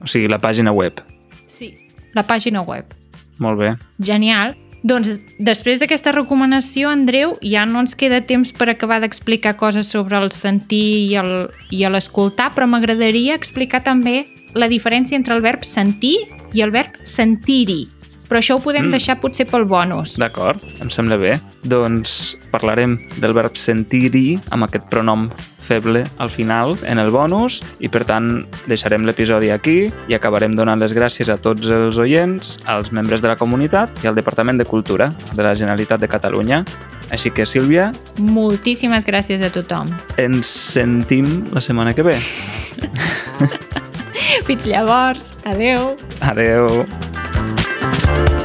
O 0.00 0.08
sigui, 0.08 0.30
la 0.32 0.40
pàgina 0.40 0.72
web. 0.72 1.02
Sí. 1.46 1.74
La 2.16 2.24
pàgina 2.24 2.62
web. 2.64 2.94
Molt 3.42 3.60
bé. 3.60 3.74
Genial. 3.98 4.54
Doncs 4.84 5.14
després 5.40 5.80
d'aquesta 5.80 6.12
recomanació, 6.12 6.90
Andreu, 6.92 7.38
ja 7.40 7.62
no 7.64 7.80
ens 7.80 7.96
queda 7.96 8.20
temps 8.20 8.50
per 8.52 8.68
acabar 8.68 8.98
d'explicar 9.00 9.54
coses 9.56 9.88
sobre 9.88 10.18
el 10.20 10.28
sentir 10.36 11.16
i 11.72 11.84
l'escoltar, 11.88 12.50
però 12.52 12.68
m'agradaria 12.68 13.38
explicar 13.38 13.80
també 13.86 14.26
la 14.52 14.68
diferència 14.68 15.16
entre 15.16 15.32
el 15.34 15.40
verb 15.40 15.64
sentir 15.64 16.18
i 16.52 16.60
el 16.60 16.70
verb 16.74 17.00
sentir-hi. 17.00 17.86
Però 18.28 18.38
això 18.40 18.56
ho 18.56 18.60
podem 18.60 18.86
Mm. 18.86 18.90
deixar 18.90 19.20
potser 19.20 19.46
pel 19.46 19.64
bonus. 19.64 20.16
D'acord, 20.18 20.60
em 20.80 20.88
sembla 20.90 21.16
bé. 21.16 21.40
Doncs 21.62 22.36
parlarem 22.50 22.98
del 23.20 23.32
verb 23.32 23.54
sentir-hi 23.56 24.40
amb 24.50 24.64
aquest 24.64 24.88
pronom 24.88 25.30
feble 25.64 26.04
al 26.18 26.28
final 26.28 26.76
en 26.84 26.98
el 26.98 27.10
bonus 27.10 27.62
i 27.80 27.88
per 27.88 28.04
tant 28.04 28.44
deixarem 28.68 29.02
l'episodi 29.06 29.48
aquí 29.50 29.90
i 30.08 30.14
acabarem 30.14 30.54
donant 30.54 30.78
les 30.80 30.92
gràcies 30.92 31.30
a 31.32 31.38
tots 31.38 31.66
els 31.68 31.96
oients, 31.96 32.58
als 32.66 32.92
membres 32.92 33.22
de 33.22 33.28
la 33.28 33.36
comunitat 33.36 33.88
i 34.04 34.06
al 34.06 34.14
Departament 34.14 34.58
de 34.58 34.66
Cultura 34.66 35.14
de 35.32 35.42
la 35.42 35.54
Generalitat 35.54 36.00
de 36.00 36.08
Catalunya. 36.08 36.64
Així 37.10 37.30
que, 37.30 37.46
Sílvia, 37.46 37.92
Moltíssimes 38.18 39.06
gràcies 39.06 39.40
a 39.42 39.48
tothom. 39.50 39.86
ens 40.18 40.46
sentim 40.46 41.44
la 41.52 41.60
setmana 41.62 41.94
que 41.94 42.02
ve. 42.02 42.18
Fins 44.44 44.66
llavors. 44.66 45.30
Adeu. 45.46 45.96
Adeu! 46.20 47.13
you 48.06 48.43